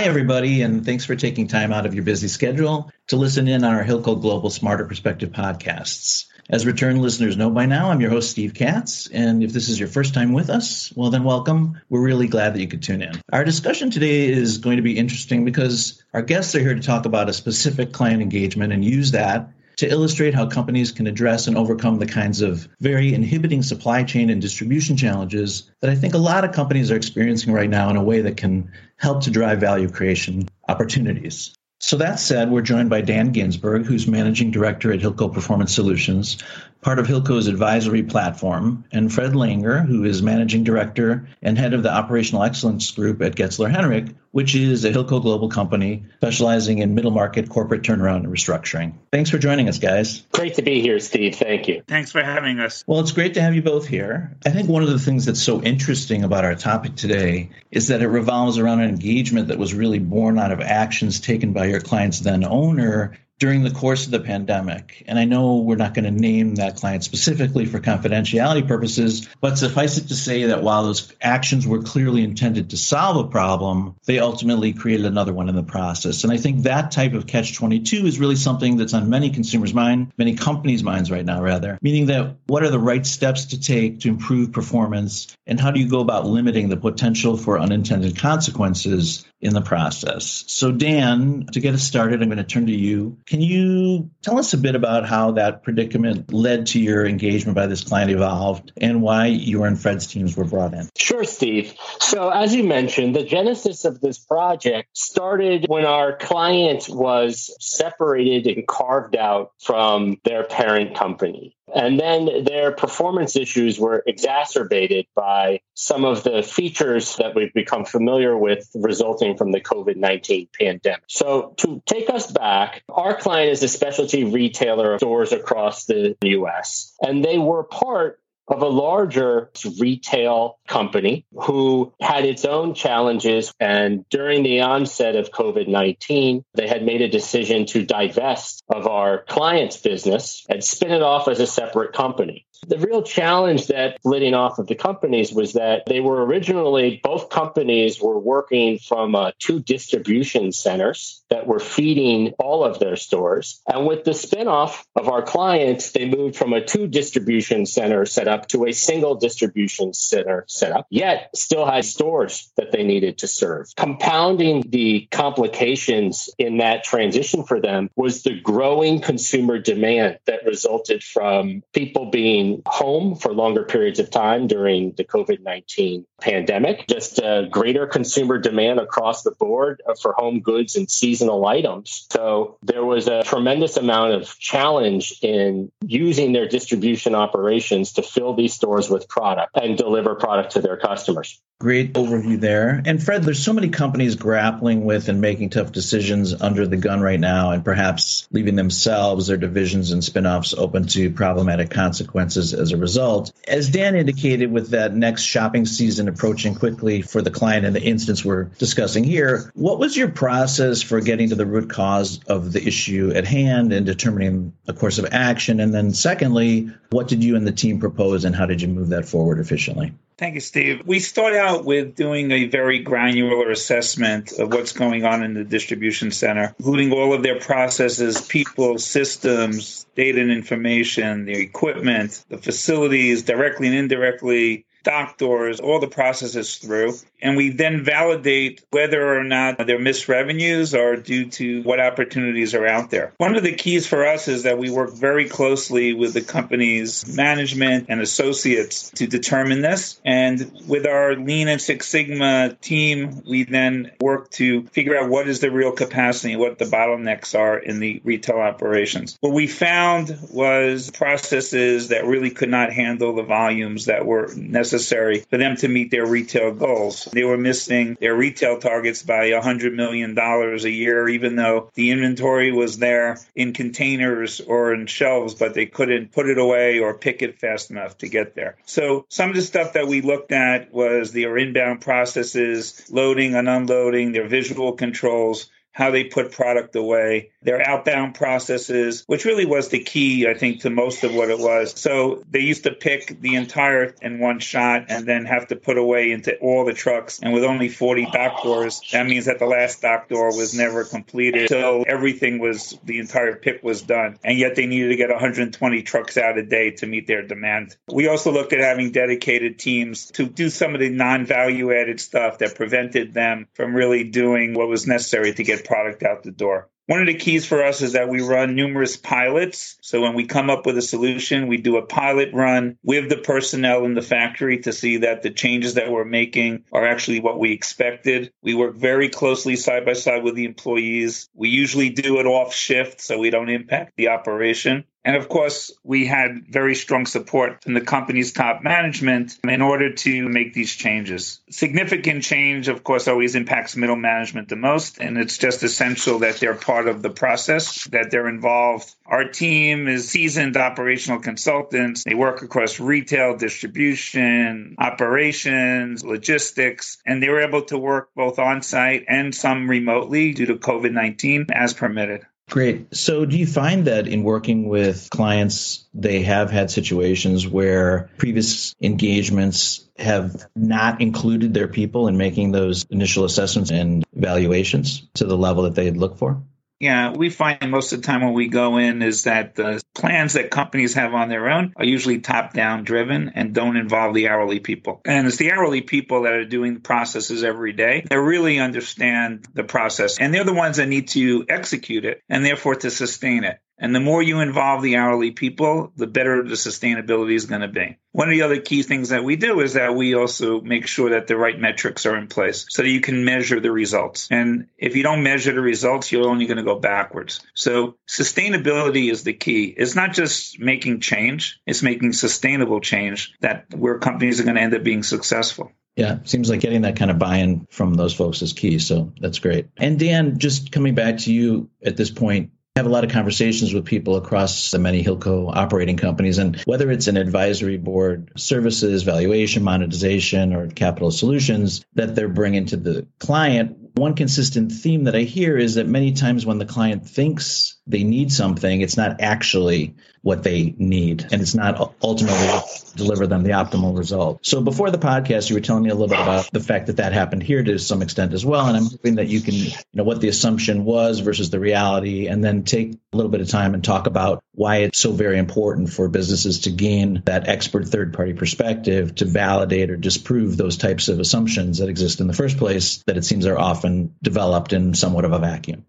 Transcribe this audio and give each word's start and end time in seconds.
Hi, 0.00 0.06
everybody, 0.06 0.62
and 0.62 0.82
thanks 0.82 1.04
for 1.04 1.14
taking 1.14 1.46
time 1.46 1.74
out 1.74 1.84
of 1.84 1.94
your 1.94 2.02
busy 2.02 2.28
schedule 2.28 2.90
to 3.08 3.16
listen 3.16 3.48
in 3.48 3.64
on 3.64 3.74
our 3.74 3.84
Hilco 3.84 4.18
Global 4.18 4.48
Smarter 4.48 4.86
Perspective 4.86 5.28
podcasts. 5.28 6.24
As 6.48 6.64
return 6.64 7.02
listeners 7.02 7.36
know 7.36 7.50
by 7.50 7.66
now, 7.66 7.90
I'm 7.90 8.00
your 8.00 8.08
host, 8.08 8.30
Steve 8.30 8.54
Katz. 8.54 9.08
And 9.08 9.42
if 9.42 9.52
this 9.52 9.68
is 9.68 9.78
your 9.78 9.90
first 9.90 10.14
time 10.14 10.32
with 10.32 10.48
us, 10.48 10.90
well, 10.96 11.10
then 11.10 11.22
welcome. 11.22 11.82
We're 11.90 12.00
really 12.00 12.28
glad 12.28 12.54
that 12.54 12.62
you 12.62 12.66
could 12.66 12.82
tune 12.82 13.02
in. 13.02 13.20
Our 13.30 13.44
discussion 13.44 13.90
today 13.90 14.26
is 14.26 14.56
going 14.56 14.76
to 14.76 14.82
be 14.82 14.96
interesting 14.96 15.44
because 15.44 16.02
our 16.14 16.22
guests 16.22 16.54
are 16.54 16.60
here 16.60 16.74
to 16.74 16.80
talk 16.80 17.04
about 17.04 17.28
a 17.28 17.34
specific 17.34 17.92
client 17.92 18.22
engagement 18.22 18.72
and 18.72 18.82
use 18.82 19.10
that 19.10 19.50
to 19.80 19.88
illustrate 19.88 20.34
how 20.34 20.44
companies 20.44 20.92
can 20.92 21.06
address 21.06 21.46
and 21.46 21.56
overcome 21.56 21.98
the 21.98 22.04
kinds 22.04 22.42
of 22.42 22.68
very 22.80 23.14
inhibiting 23.14 23.62
supply 23.62 24.04
chain 24.04 24.28
and 24.28 24.42
distribution 24.42 24.94
challenges 24.94 25.70
that 25.80 25.88
I 25.88 25.94
think 25.94 26.12
a 26.12 26.18
lot 26.18 26.44
of 26.44 26.52
companies 26.52 26.90
are 26.90 26.96
experiencing 26.96 27.54
right 27.54 27.70
now 27.70 27.88
in 27.88 27.96
a 27.96 28.02
way 28.02 28.20
that 28.20 28.36
can 28.36 28.72
help 28.98 29.22
to 29.22 29.30
drive 29.30 29.58
value 29.58 29.88
creation 29.88 30.50
opportunities. 30.68 31.54
So 31.78 31.96
that 31.96 32.20
said, 32.20 32.50
we're 32.50 32.60
joined 32.60 32.90
by 32.90 33.00
Dan 33.00 33.32
Ginsberg, 33.32 33.86
who's 33.86 34.06
managing 34.06 34.50
director 34.50 34.92
at 34.92 35.00
Hilco 35.00 35.32
Performance 35.32 35.74
Solutions, 35.74 36.36
part 36.80 36.98
of 36.98 37.06
Hilco's 37.06 37.46
advisory 37.46 38.02
platform, 38.02 38.84
and 38.92 39.12
Fred 39.12 39.32
Langer, 39.32 39.86
who 39.86 40.04
is 40.04 40.22
managing 40.22 40.64
director 40.64 41.28
and 41.42 41.58
head 41.58 41.74
of 41.74 41.82
the 41.82 41.92
operational 41.92 42.42
excellence 42.42 42.90
group 42.90 43.20
at 43.22 43.34
Getzler 43.34 43.72
Henrich, 43.72 44.14
which 44.32 44.54
is 44.54 44.84
a 44.84 44.92
Hilco 44.92 45.20
global 45.20 45.48
company 45.48 46.04
specializing 46.16 46.78
in 46.78 46.94
middle 46.94 47.10
market 47.10 47.48
corporate 47.48 47.82
turnaround 47.82 48.18
and 48.18 48.28
restructuring. 48.28 48.94
Thanks 49.12 49.30
for 49.30 49.38
joining 49.38 49.68
us, 49.68 49.78
guys. 49.78 50.20
Great 50.32 50.54
to 50.54 50.62
be 50.62 50.80
here, 50.80 51.00
Steve. 51.00 51.36
Thank 51.36 51.68
you. 51.68 51.82
Thanks 51.86 52.12
for 52.12 52.22
having 52.22 52.60
us. 52.60 52.84
Well, 52.86 53.00
it's 53.00 53.12
great 53.12 53.34
to 53.34 53.42
have 53.42 53.54
you 53.54 53.62
both 53.62 53.86
here. 53.86 54.36
I 54.46 54.50
think 54.50 54.68
one 54.68 54.82
of 54.82 54.88
the 54.88 54.98
things 54.98 55.26
that's 55.26 55.42
so 55.42 55.60
interesting 55.62 56.24
about 56.24 56.44
our 56.44 56.54
topic 56.54 56.94
today 56.94 57.50
is 57.70 57.88
that 57.88 58.02
it 58.02 58.08
revolves 58.08 58.58
around 58.58 58.80
an 58.80 58.88
engagement 58.88 59.48
that 59.48 59.58
was 59.58 59.74
really 59.74 59.98
born 59.98 60.38
out 60.38 60.52
of 60.52 60.60
actions 60.60 61.20
taken 61.20 61.52
by 61.52 61.66
your 61.66 61.80
client's 61.80 62.20
then 62.20 62.44
owner 62.44 63.18
during 63.40 63.62
the 63.62 63.70
course 63.70 64.04
of 64.04 64.12
the 64.12 64.20
pandemic. 64.20 65.02
And 65.08 65.18
I 65.18 65.24
know 65.24 65.56
we're 65.56 65.76
not 65.76 65.94
going 65.94 66.04
to 66.04 66.10
name 66.10 66.56
that 66.56 66.76
client 66.76 67.02
specifically 67.02 67.64
for 67.64 67.80
confidentiality 67.80 68.68
purposes, 68.68 69.28
but 69.40 69.56
suffice 69.56 69.96
it 69.96 70.08
to 70.08 70.14
say 70.14 70.44
that 70.44 70.62
while 70.62 70.84
those 70.84 71.12
actions 71.22 71.66
were 71.66 71.82
clearly 71.82 72.22
intended 72.22 72.70
to 72.70 72.76
solve 72.76 73.16
a 73.16 73.28
problem, 73.28 73.96
they 74.04 74.18
ultimately 74.18 74.74
created 74.74 75.06
another 75.06 75.32
one 75.32 75.48
in 75.48 75.56
the 75.56 75.62
process. 75.62 76.22
And 76.22 76.32
I 76.32 76.36
think 76.36 76.64
that 76.64 76.90
type 76.90 77.14
of 77.14 77.26
catch 77.26 77.56
22 77.56 78.06
is 78.06 78.20
really 78.20 78.36
something 78.36 78.76
that's 78.76 78.92
on 78.92 79.08
many 79.08 79.30
consumers' 79.30 79.72
mind, 79.72 80.12
many 80.18 80.34
companies' 80.34 80.82
minds 80.82 81.10
right 81.10 81.24
now, 81.24 81.42
rather, 81.42 81.78
meaning 81.80 82.06
that 82.06 82.36
what 82.46 82.62
are 82.62 82.70
the 82.70 82.78
right 82.78 83.06
steps 83.06 83.46
to 83.46 83.60
take 83.60 84.00
to 84.00 84.08
improve 84.08 84.52
performance 84.52 85.34
and 85.46 85.58
how 85.58 85.70
do 85.70 85.80
you 85.80 85.88
go 85.88 86.00
about 86.00 86.26
limiting 86.26 86.68
the 86.68 86.76
potential 86.76 87.38
for 87.38 87.58
unintended 87.58 88.18
consequences 88.18 89.24
in 89.40 89.54
the 89.54 89.60
process? 89.60 90.44
So, 90.46 90.72
Dan, 90.72 91.46
to 91.52 91.60
get 91.60 91.74
us 91.74 91.82
started, 91.82 92.22
I'm 92.22 92.28
going 92.28 92.38
to 92.38 92.44
turn 92.44 92.66
to 92.66 92.72
you. 92.72 93.18
Can 93.26 93.40
you 93.40 94.10
tell 94.22 94.38
us 94.38 94.52
a 94.52 94.58
bit 94.58 94.74
about 94.74 95.08
how 95.08 95.32
that 95.32 95.62
predicament 95.62 96.32
led 96.32 96.66
to 96.68 96.80
your 96.80 97.06
engagement 97.06 97.56
by 97.56 97.66
this 97.66 97.84
client 97.84 98.10
evolved 98.10 98.72
and 98.76 99.02
why 99.02 99.26
you 99.26 99.64
and 99.64 99.80
Fred's 99.80 100.06
teams 100.06 100.36
were 100.36 100.44
brought 100.44 100.74
in? 100.74 100.88
Sure, 100.96 101.24
Steve. 101.24 101.74
So, 102.00 102.30
as 102.30 102.54
you 102.54 102.64
mentioned, 102.64 103.16
the 103.16 103.24
genesis 103.24 103.84
of 103.84 104.00
this 104.00 104.18
project 104.18 104.88
started 104.96 105.66
when 105.68 105.84
our 105.84 106.16
client 106.16 106.88
was 106.88 107.54
separated 107.60 108.46
and 108.46 108.66
carved 108.66 109.16
out 109.16 109.52
from 109.58 110.18
their 110.24 110.44
parent 110.44 110.96
company. 110.96 111.56
And 111.74 111.98
then 112.00 112.44
their 112.44 112.72
performance 112.72 113.36
issues 113.36 113.78
were 113.78 114.02
exacerbated 114.06 115.06
by 115.14 115.60
some 115.74 116.04
of 116.04 116.24
the 116.24 116.42
features 116.42 117.16
that 117.16 117.34
we've 117.34 117.52
become 117.54 117.84
familiar 117.84 118.36
with 118.36 118.68
resulting 118.74 119.29
from 119.36 119.52
the 119.52 119.60
COVID 119.60 119.96
19 119.96 120.48
pandemic. 120.58 121.02
So, 121.08 121.54
to 121.58 121.82
take 121.86 122.10
us 122.10 122.30
back, 122.30 122.82
our 122.88 123.16
client 123.16 123.52
is 123.52 123.62
a 123.62 123.68
specialty 123.68 124.24
retailer 124.24 124.94
of 124.94 125.00
stores 125.00 125.32
across 125.32 125.86
the 125.86 126.16
US, 126.22 126.94
and 127.00 127.24
they 127.24 127.38
were 127.38 127.64
part 127.64 128.20
of 128.50 128.62
a 128.62 128.68
larger 128.68 129.50
retail 129.78 130.58
company 130.66 131.24
who 131.32 131.92
had 132.00 132.24
its 132.24 132.44
own 132.44 132.74
challenges. 132.74 133.54
And 133.60 134.04
during 134.10 134.42
the 134.42 134.62
onset 134.62 135.14
of 135.14 135.30
COVID 135.30 135.68
19, 135.68 136.44
they 136.54 136.66
had 136.66 136.84
made 136.84 137.00
a 137.00 137.08
decision 137.08 137.66
to 137.66 137.86
divest 137.86 138.64
of 138.68 138.88
our 138.88 139.22
client's 139.22 139.76
business 139.76 140.44
and 140.48 140.64
spin 140.64 140.90
it 140.90 141.02
off 141.02 141.28
as 141.28 141.38
a 141.38 141.46
separate 141.46 141.92
company. 141.92 142.46
The 142.66 142.78
real 142.78 143.02
challenge 143.02 143.68
that 143.68 143.96
splitting 143.96 144.34
off 144.34 144.58
of 144.58 144.66
the 144.66 144.74
companies 144.74 145.32
was 145.32 145.54
that 145.54 145.84
they 145.86 146.00
were 146.00 146.24
originally, 146.24 147.00
both 147.02 147.30
companies 147.30 148.00
were 148.00 148.18
working 148.18 148.78
from 148.78 149.14
uh, 149.14 149.32
two 149.38 149.60
distribution 149.60 150.52
centers 150.52 151.22
that 151.30 151.46
were 151.46 151.58
feeding 151.58 152.34
all 152.38 152.64
of 152.64 152.78
their 152.78 152.96
stores. 152.96 153.62
And 153.66 153.86
with 153.86 154.04
the 154.04 154.10
spinoff 154.10 154.84
of 154.94 155.08
our 155.08 155.22
clients, 155.22 155.92
they 155.92 156.08
moved 156.08 156.36
from 156.36 156.52
a 156.52 156.64
two 156.64 156.86
distribution 156.86 157.66
center 157.66 158.04
setup 158.04 158.48
to 158.48 158.66
a 158.66 158.72
single 158.72 159.14
distribution 159.14 159.94
center 159.94 160.44
setup, 160.48 160.86
yet 160.90 161.30
still 161.34 161.64
had 161.64 161.84
stores 161.84 162.52
that 162.56 162.72
they 162.72 162.82
needed 162.82 163.18
to 163.18 163.28
serve. 163.28 163.68
Compounding 163.76 164.64
the 164.68 165.08
complications 165.10 166.30
in 166.38 166.58
that 166.58 166.84
transition 166.84 167.44
for 167.44 167.60
them 167.60 167.90
was 167.96 168.22
the 168.22 168.38
growing 168.40 169.00
consumer 169.00 169.58
demand 169.58 170.18
that 170.26 170.44
resulted 170.44 171.02
from 171.02 171.62
people 171.72 172.10
being 172.10 172.49
home 172.66 173.14
for 173.14 173.32
longer 173.32 173.64
periods 173.64 173.98
of 173.98 174.10
time 174.10 174.46
during 174.46 174.92
the 174.96 175.04
COVID 175.04 175.42
19 175.42 176.06
pandemic. 176.20 176.86
Just 176.88 177.18
a 177.18 177.48
greater 177.50 177.86
consumer 177.86 178.38
demand 178.38 178.80
across 178.80 179.22
the 179.22 179.32
board 179.32 179.82
uh, 179.88 179.94
for 179.94 180.12
home 180.12 180.40
goods 180.40 180.76
and 180.76 180.90
seasonal 180.90 181.46
items. 181.46 182.06
So 182.12 182.58
there 182.62 182.84
was 182.84 183.08
a 183.08 183.22
tremendous 183.22 183.76
amount 183.76 184.12
of 184.12 184.38
challenge 184.38 185.18
in 185.22 185.70
using 185.86 186.32
their 186.32 186.48
distribution 186.48 187.14
operations 187.14 187.94
to 187.94 188.02
fill 188.02 188.34
these 188.34 188.54
stores 188.54 188.90
with 188.90 189.08
product 189.08 189.56
and 189.56 189.76
deliver 189.76 190.14
product 190.14 190.52
to 190.52 190.60
their 190.60 190.76
customers. 190.76 191.40
Great 191.60 191.92
overview 191.92 192.40
there. 192.40 192.82
And 192.86 193.02
Fred, 193.02 193.22
there's 193.22 193.44
so 193.44 193.52
many 193.52 193.68
companies 193.68 194.16
grappling 194.16 194.86
with 194.86 195.10
and 195.10 195.20
making 195.20 195.50
tough 195.50 195.72
decisions 195.72 196.32
under 196.40 196.66
the 196.66 196.78
gun 196.78 197.02
right 197.02 197.20
now, 197.20 197.50
and 197.50 197.62
perhaps 197.62 198.26
leaving 198.32 198.56
themselves, 198.56 199.26
their 199.26 199.36
divisions 199.36 199.92
and 199.92 200.00
spinoffs 200.00 200.56
open 200.56 200.86
to 200.86 201.10
problematic 201.10 201.68
consequences 201.68 202.54
as 202.54 202.72
a 202.72 202.78
result. 202.78 203.34
As 203.46 203.68
Dan 203.68 203.94
indicated, 203.94 204.50
with 204.50 204.70
that 204.70 204.94
next 204.94 205.24
shopping 205.24 205.66
season 205.66 206.08
approaching 206.08 206.54
quickly 206.54 207.02
for 207.02 207.20
the 207.20 207.30
client 207.30 207.66
in 207.66 207.74
the 207.74 207.82
instance 207.82 208.24
we're 208.24 208.44
discussing 208.44 209.04
here, 209.04 209.52
what 209.54 209.78
was 209.78 209.94
your 209.94 210.08
process 210.08 210.80
for 210.80 211.02
getting 211.02 211.28
to 211.28 211.34
the 211.34 211.44
root 211.44 211.68
cause 211.68 212.20
of 212.24 212.54
the 212.54 212.66
issue 212.66 213.12
at 213.14 213.26
hand 213.26 213.74
and 213.74 213.84
determining 213.84 214.54
a 214.66 214.72
course 214.72 214.96
of 214.96 215.08
action? 215.12 215.60
And 215.60 215.74
then, 215.74 215.92
secondly, 215.92 216.70
what 216.90 217.08
did 217.08 217.22
you 217.22 217.36
and 217.36 217.46
the 217.46 217.52
team 217.52 217.78
propose, 217.78 218.24
and 218.24 218.34
how 218.34 218.46
did 218.46 218.60
you 218.60 218.68
move 218.68 218.88
that 218.88 219.06
forward 219.06 219.38
efficiently? 219.38 219.92
Thank 220.18 220.34
you, 220.34 220.40
Steve. 220.40 220.82
We 220.84 220.98
start 220.98 221.34
out 221.34 221.64
with 221.64 221.94
doing 221.96 222.30
a 222.30 222.48
very 222.48 222.80
granular 222.80 223.50
assessment 223.50 224.32
of 224.32 224.52
what's 224.52 224.72
going 224.72 225.04
on 225.04 225.22
in 225.22 225.32
the 225.32 225.44
distribution 225.44 226.10
center, 226.10 226.54
including 226.58 226.92
all 226.92 227.14
of 227.14 227.22
their 227.22 227.40
processes, 227.40 228.20
people, 228.20 228.78
systems, 228.78 229.86
data 229.94 230.20
and 230.20 230.30
information, 230.30 231.24
the 231.24 231.40
equipment, 231.40 232.22
the 232.28 232.36
facilities, 232.36 233.22
directly 233.22 233.68
and 233.68 233.76
indirectly, 233.76 234.66
dock 234.82 235.18
doors, 235.18 235.60
all 235.60 235.80
the 235.80 235.88
processes 235.88 236.56
through. 236.56 236.94
And 237.22 237.36
we 237.36 237.50
then 237.50 237.84
validate 237.84 238.64
whether 238.70 239.18
or 239.18 239.24
not 239.24 239.58
their 239.66 239.78
missed 239.78 240.08
revenues 240.08 240.74
are 240.74 240.96
due 240.96 241.26
to 241.30 241.62
what 241.62 241.78
opportunities 241.78 242.54
are 242.54 242.66
out 242.66 242.90
there. 242.90 243.12
One 243.18 243.36
of 243.36 243.42
the 243.42 243.52
keys 243.52 243.86
for 243.86 244.06
us 244.06 244.28
is 244.28 244.44
that 244.44 244.58
we 244.58 244.70
work 244.70 244.94
very 244.94 245.28
closely 245.28 245.92
with 245.92 246.14
the 246.14 246.22
company's 246.22 247.14
management 247.14 247.86
and 247.90 248.00
associates 248.00 248.90
to 248.92 249.06
determine 249.06 249.60
this. 249.60 250.00
And 250.04 250.50
with 250.66 250.86
our 250.86 251.14
Lean 251.14 251.48
and 251.48 251.60
Six 251.60 251.88
Sigma 251.88 252.56
team, 252.60 253.22
we 253.28 253.44
then 253.44 253.92
work 254.00 254.30
to 254.32 254.62
figure 254.68 254.96
out 254.96 255.10
what 255.10 255.28
is 255.28 255.40
the 255.40 255.50
real 255.50 255.72
capacity, 255.72 256.36
what 256.36 256.58
the 256.58 256.64
bottlenecks 256.64 257.38
are 257.38 257.58
in 257.58 257.80
the 257.80 258.00
retail 258.02 258.38
operations. 258.38 259.18
What 259.20 259.34
we 259.34 259.46
found 259.46 260.16
was 260.30 260.90
processes 260.90 261.88
that 261.88 262.06
really 262.06 262.30
could 262.30 262.48
not 262.48 262.72
handle 262.72 263.14
the 263.14 263.22
volumes 263.22 263.86
that 263.86 264.06
were 264.06 264.32
necessary 264.34 264.69
necessary 264.72 265.20
for 265.28 265.36
them 265.36 265.56
to 265.56 265.68
meet 265.68 265.90
their 265.90 266.06
retail 266.06 266.52
goals. 266.52 267.08
They 267.12 267.24
were 267.24 267.36
missing 267.36 267.96
their 268.00 268.14
retail 268.14 268.58
targets 268.58 269.02
by 269.02 269.30
$100 269.30 269.74
million 269.74 270.16
a 270.16 270.68
year, 270.68 271.08
even 271.08 271.34
though 271.36 271.70
the 271.74 271.90
inventory 271.90 272.52
was 272.52 272.78
there 272.78 273.18
in 273.34 273.52
containers 273.52 274.40
or 274.40 274.72
in 274.72 274.86
shelves, 274.86 275.34
but 275.34 275.54
they 275.54 275.66
couldn't 275.66 276.12
put 276.12 276.28
it 276.28 276.38
away 276.38 276.78
or 276.78 276.96
pick 276.96 277.22
it 277.22 277.40
fast 277.40 277.70
enough 277.70 277.98
to 277.98 278.08
get 278.08 278.34
there. 278.34 278.56
So 278.64 279.06
some 279.08 279.30
of 279.30 279.36
the 279.36 279.42
stuff 279.42 279.72
that 279.72 279.88
we 279.88 280.02
looked 280.02 280.32
at 280.32 280.72
was 280.72 281.12
their 281.12 281.36
inbound 281.36 281.80
processes, 281.80 282.86
loading 282.90 283.34
and 283.34 283.48
unloading, 283.48 284.12
their 284.12 284.28
visual 284.28 284.74
controls, 284.74 285.50
how 285.72 285.90
they 285.90 286.04
put 286.04 286.32
product 286.32 286.76
away 286.76 287.30
their 287.42 287.66
outbound 287.66 288.14
processes, 288.14 289.02
which 289.06 289.24
really 289.24 289.46
was 289.46 289.68
the 289.68 289.80
key, 289.80 290.28
I 290.28 290.34
think, 290.34 290.62
to 290.62 290.70
most 290.70 291.04
of 291.04 291.14
what 291.14 291.30
it 291.30 291.38
was. 291.38 291.78
So 291.78 292.22
they 292.30 292.40
used 292.40 292.64
to 292.64 292.72
pick 292.72 293.20
the 293.20 293.36
entire 293.36 293.94
in 294.02 294.18
one 294.18 294.40
shot 294.40 294.86
and 294.88 295.06
then 295.06 295.24
have 295.24 295.48
to 295.48 295.56
put 295.56 295.78
away 295.78 296.12
into 296.12 296.36
all 296.38 296.64
the 296.64 296.74
trucks. 296.74 297.20
And 297.22 297.32
with 297.32 297.44
only 297.44 297.68
40 297.68 298.08
dock 298.12 298.42
doors, 298.42 298.80
that 298.92 299.06
means 299.06 299.24
that 299.24 299.38
the 299.38 299.46
last 299.46 299.80
dock 299.80 300.08
door 300.08 300.36
was 300.36 300.54
never 300.54 300.84
completed 300.84 301.48
So 301.48 301.82
everything 301.82 302.38
was, 302.38 302.78
the 302.84 302.98
entire 302.98 303.36
pick 303.36 303.62
was 303.62 303.82
done. 303.82 304.18
And 304.22 304.38
yet 304.38 304.54
they 304.54 304.66
needed 304.66 304.88
to 304.88 304.96
get 304.96 305.10
120 305.10 305.82
trucks 305.82 306.18
out 306.18 306.36
a 306.36 306.44
day 306.44 306.72
to 306.72 306.86
meet 306.86 307.06
their 307.06 307.22
demand. 307.22 307.76
We 307.90 308.08
also 308.08 308.32
looked 308.32 308.52
at 308.52 308.60
having 308.60 308.92
dedicated 308.92 309.58
teams 309.58 310.10
to 310.12 310.26
do 310.26 310.50
some 310.50 310.74
of 310.74 310.80
the 310.80 310.90
non 310.90 311.24
value 311.24 311.72
added 311.72 312.00
stuff 312.00 312.38
that 312.38 312.54
prevented 312.54 313.14
them 313.14 313.48
from 313.54 313.74
really 313.74 314.04
doing 314.04 314.54
what 314.54 314.68
was 314.68 314.86
necessary 314.86 315.32
to 315.32 315.42
get 315.42 315.64
product 315.64 316.02
out 316.02 316.22
the 316.22 316.30
door. 316.30 316.68
One 316.90 317.02
of 317.02 317.06
the 317.06 317.14
keys 317.14 317.46
for 317.46 317.62
us 317.62 317.82
is 317.82 317.92
that 317.92 318.08
we 318.08 318.20
run 318.20 318.56
numerous 318.56 318.96
pilots. 318.96 319.78
So 319.80 320.00
when 320.00 320.14
we 320.14 320.26
come 320.26 320.50
up 320.50 320.66
with 320.66 320.76
a 320.76 320.82
solution, 320.82 321.46
we 321.46 321.58
do 321.58 321.76
a 321.76 321.86
pilot 321.86 322.30
run 322.32 322.78
with 322.82 323.08
the 323.08 323.18
personnel 323.18 323.84
in 323.84 323.94
the 323.94 324.02
factory 324.02 324.58
to 324.62 324.72
see 324.72 324.96
that 324.96 325.22
the 325.22 325.30
changes 325.30 325.74
that 325.74 325.92
we're 325.92 326.04
making 326.04 326.64
are 326.72 326.84
actually 326.84 327.20
what 327.20 327.38
we 327.38 327.52
expected. 327.52 328.32
We 328.42 328.54
work 328.54 328.74
very 328.74 329.08
closely 329.08 329.54
side 329.54 329.86
by 329.86 329.92
side 329.92 330.24
with 330.24 330.34
the 330.34 330.46
employees. 330.46 331.28
We 331.32 331.50
usually 331.50 331.90
do 331.90 332.18
it 332.18 332.26
off 332.26 332.52
shift 332.52 333.00
so 333.00 333.20
we 333.20 333.30
don't 333.30 333.50
impact 333.50 333.92
the 333.96 334.08
operation. 334.08 334.82
And 335.04 335.16
of 335.16 335.28
course, 335.28 335.72
we 335.82 336.04
had 336.06 336.46
very 336.46 336.74
strong 336.74 337.06
support 337.06 337.62
from 337.64 337.74
the 337.74 337.80
company's 337.80 338.32
top 338.32 338.62
management 338.62 339.38
in 339.44 339.62
order 339.62 339.94
to 339.94 340.28
make 340.28 340.52
these 340.52 340.74
changes. 340.74 341.40
Significant 341.50 342.22
change, 342.22 342.68
of 342.68 342.84
course, 342.84 343.08
always 343.08 343.34
impacts 343.34 343.76
middle 343.76 343.96
management 343.96 344.48
the 344.48 344.56
most. 344.56 344.98
And 344.98 345.16
it's 345.16 345.38
just 345.38 345.62
essential 345.62 346.18
that 346.18 346.36
they're 346.36 346.54
part 346.54 346.86
of 346.86 347.00
the 347.00 347.10
process, 347.10 347.84
that 347.84 348.10
they're 348.10 348.28
involved. 348.28 348.94
Our 349.06 349.24
team 349.24 349.88
is 349.88 350.10
seasoned 350.10 350.56
operational 350.56 351.20
consultants. 351.20 352.04
They 352.04 352.14
work 352.14 352.42
across 352.42 352.78
retail, 352.78 353.36
distribution, 353.36 354.76
operations, 354.78 356.04
logistics, 356.04 356.98
and 357.06 357.22
they 357.22 357.28
were 357.28 357.40
able 357.40 357.62
to 357.62 357.78
work 357.78 358.10
both 358.14 358.38
on 358.38 358.62
site 358.62 359.06
and 359.08 359.34
some 359.34 359.68
remotely 359.68 360.34
due 360.34 360.46
to 360.46 360.56
COVID 360.56 360.92
19 360.92 361.46
as 361.52 361.72
permitted. 361.72 362.26
Great. 362.50 362.96
So, 362.96 363.24
do 363.24 363.38
you 363.38 363.46
find 363.46 363.84
that 363.84 364.08
in 364.08 364.24
working 364.24 364.68
with 364.68 365.08
clients, 365.08 365.86
they 365.94 366.22
have 366.22 366.50
had 366.50 366.68
situations 366.68 367.46
where 367.46 368.10
previous 368.18 368.74
engagements 368.82 369.88
have 369.96 370.46
not 370.56 371.00
included 371.00 371.54
their 371.54 371.68
people 371.68 372.08
in 372.08 372.16
making 372.16 372.50
those 372.50 372.86
initial 372.90 373.24
assessments 373.24 373.70
and 373.70 374.04
evaluations 374.16 375.08
to 375.14 375.26
the 375.26 375.36
level 375.36 375.62
that 375.62 375.76
they'd 375.76 375.96
look 375.96 376.18
for? 376.18 376.42
Yeah, 376.80 377.12
we 377.12 377.28
find 377.28 377.70
most 377.70 377.92
of 377.92 378.00
the 378.00 378.06
time 378.06 378.22
when 378.22 378.32
we 378.32 378.48
go 378.48 378.78
in 378.78 379.02
is 379.02 379.24
that 379.24 379.54
the 379.54 379.82
plans 379.94 380.32
that 380.32 380.50
companies 380.50 380.94
have 380.94 381.12
on 381.12 381.28
their 381.28 381.50
own 381.50 381.74
are 381.76 381.84
usually 381.84 382.20
top 382.20 382.54
down 382.54 382.84
driven 382.84 383.32
and 383.34 383.54
don't 383.54 383.76
involve 383.76 384.14
the 384.14 384.28
hourly 384.28 384.60
people. 384.60 385.02
And 385.04 385.26
it's 385.26 385.36
the 385.36 385.52
hourly 385.52 385.82
people 385.82 386.22
that 386.22 386.32
are 386.32 386.46
doing 386.46 386.72
the 386.72 386.80
processes 386.80 387.44
every 387.44 387.74
day 387.74 388.06
that 388.08 388.18
really 388.18 388.58
understand 388.60 389.46
the 389.52 389.62
process. 389.62 390.18
And 390.18 390.32
they're 390.32 390.44
the 390.44 390.54
ones 390.54 390.78
that 390.78 390.88
need 390.88 391.08
to 391.08 391.44
execute 391.50 392.06
it 392.06 392.22
and 392.30 392.46
therefore 392.46 392.76
to 392.76 392.90
sustain 392.90 393.44
it. 393.44 393.60
And 393.80 393.94
the 393.94 394.00
more 394.00 394.22
you 394.22 394.40
involve 394.40 394.82
the 394.82 394.96
hourly 394.96 395.30
people, 395.30 395.90
the 395.96 396.06
better 396.06 396.42
the 396.42 396.54
sustainability 396.54 397.34
is 397.34 397.46
going 397.46 397.62
to 397.62 397.68
be. 397.68 397.96
One 398.12 398.28
of 398.28 398.32
the 398.32 398.42
other 398.42 398.60
key 398.60 398.82
things 398.82 399.08
that 399.08 399.24
we 399.24 399.36
do 399.36 399.60
is 399.60 399.72
that 399.72 399.94
we 399.94 400.14
also 400.14 400.60
make 400.60 400.86
sure 400.86 401.10
that 401.10 401.26
the 401.26 401.36
right 401.36 401.58
metrics 401.58 402.04
are 402.04 402.16
in 402.16 402.26
place 402.26 402.66
so 402.68 402.82
that 402.82 402.88
you 402.88 403.00
can 403.00 403.24
measure 403.24 403.58
the 403.58 403.72
results. 403.72 404.28
And 404.30 404.66
if 404.76 404.96
you 404.96 405.02
don't 405.02 405.22
measure 405.22 405.52
the 405.52 405.60
results, 405.60 406.12
you're 406.12 406.28
only 406.28 406.46
going 406.46 406.58
to 406.58 406.62
go 406.62 406.78
backwards. 406.78 407.40
So 407.54 407.96
sustainability 408.06 409.10
is 409.10 409.24
the 409.24 409.32
key. 409.32 409.64
It's 409.64 409.94
not 409.94 410.12
just 410.12 410.60
making 410.60 411.00
change, 411.00 411.60
it's 411.66 411.82
making 411.82 412.12
sustainable 412.12 412.80
change 412.80 413.34
that 413.40 413.74
where 413.74 413.98
companies 413.98 414.40
are 414.40 414.44
going 414.44 414.56
to 414.56 414.62
end 414.62 414.74
up 414.74 414.82
being 414.82 415.02
successful. 415.02 415.72
Yeah, 415.96 416.18
seems 416.24 416.48
like 416.48 416.60
getting 416.60 416.82
that 416.82 416.96
kind 416.96 417.10
of 417.10 417.18
buy-in 417.18 417.66
from 417.70 417.94
those 417.94 418.14
folks 418.14 418.42
is 418.42 418.52
key. 418.52 418.78
So 418.78 419.12
that's 419.20 419.38
great. 419.38 419.68
And 419.76 419.98
Dan, 419.98 420.38
just 420.38 420.72
coming 420.72 420.94
back 420.94 421.18
to 421.18 421.32
you 421.32 421.68
at 421.84 421.96
this 421.96 422.10
point, 422.10 422.52
have 422.76 422.86
a 422.86 422.90
lot 422.90 423.04
of 423.04 423.10
conversations 423.10 423.74
with 423.74 423.84
people 423.84 424.16
across 424.16 424.70
the 424.70 424.78
many 424.78 425.02
Hilco 425.02 425.54
operating 425.54 425.96
companies, 425.96 426.38
and 426.38 426.56
whether 426.64 426.90
it's 426.90 427.08
an 427.08 427.16
advisory 427.16 427.76
board 427.76 428.32
services, 428.36 429.02
valuation, 429.02 429.64
monetization, 429.64 430.54
or 430.54 430.68
capital 430.68 431.10
solutions 431.10 431.84
that 431.94 432.14
they're 432.14 432.28
bringing 432.28 432.66
to 432.66 432.76
the 432.76 433.08
client, 433.18 433.76
one 433.94 434.14
consistent 434.14 434.72
theme 434.72 435.04
that 435.04 435.16
I 435.16 435.22
hear 435.22 435.56
is 435.56 435.74
that 435.74 435.88
many 435.88 436.12
times 436.12 436.46
when 436.46 436.58
the 436.58 436.66
client 436.66 437.08
thinks 437.08 437.79
they 437.90 438.04
need 438.04 438.32
something, 438.32 438.80
it's 438.80 438.96
not 438.96 439.20
actually 439.20 439.94
what 440.22 440.42
they 440.42 440.74
need, 440.76 441.26
and 441.32 441.40
it's 441.40 441.54
not 441.54 441.94
ultimately 442.02 442.60
deliver 442.94 443.26
them 443.26 443.42
the 443.42 443.50
optimal 443.50 443.96
result. 443.96 444.44
So 444.44 444.60
before 444.60 444.90
the 444.90 444.98
podcast, 444.98 445.48
you 445.48 445.56
were 445.56 445.62
telling 445.62 445.82
me 445.82 445.88
a 445.88 445.94
little 445.94 446.08
bit 446.08 446.20
about 446.20 446.50
the 446.52 446.60
fact 446.60 446.88
that 446.88 446.98
that 446.98 447.14
happened 447.14 447.42
here 447.42 447.62
to 447.62 447.78
some 447.78 448.02
extent 448.02 448.34
as 448.34 448.44
well, 448.44 448.66
and 448.66 448.76
I'm 448.76 448.84
hoping 448.84 449.14
that 449.14 449.28
you 449.28 449.40
can, 449.40 449.54
you 449.54 449.72
know, 449.94 450.04
what 450.04 450.20
the 450.20 450.28
assumption 450.28 450.84
was 450.84 451.20
versus 451.20 451.48
the 451.48 451.58
reality, 451.58 452.26
and 452.26 452.44
then 452.44 452.64
take 452.64 452.92
a 453.12 453.16
little 453.16 453.30
bit 453.30 453.40
of 453.40 453.48
time 453.48 453.72
and 453.72 453.82
talk 453.82 454.06
about 454.06 454.44
why 454.52 454.78
it's 454.78 454.98
so 454.98 455.12
very 455.12 455.38
important 455.38 455.90
for 455.90 456.08
businesses 456.08 456.60
to 456.60 456.70
gain 456.70 457.22
that 457.24 457.48
expert 457.48 457.88
third-party 457.88 458.34
perspective 458.34 459.14
to 459.14 459.24
validate 459.24 459.90
or 459.90 459.96
disprove 459.96 460.56
those 460.56 460.76
types 460.76 461.08
of 461.08 461.18
assumptions 461.18 461.78
that 461.78 461.88
exist 461.88 462.20
in 462.20 462.26
the 462.26 462.34
first 462.34 462.58
place 462.58 463.02
that 463.06 463.16
it 463.16 463.24
seems 463.24 463.46
are 463.46 463.58
often 463.58 464.14
developed 464.22 464.74
in 464.74 464.92
somewhat 464.92 465.24
of 465.24 465.32
a 465.32 465.38
vacuum. 465.38 465.86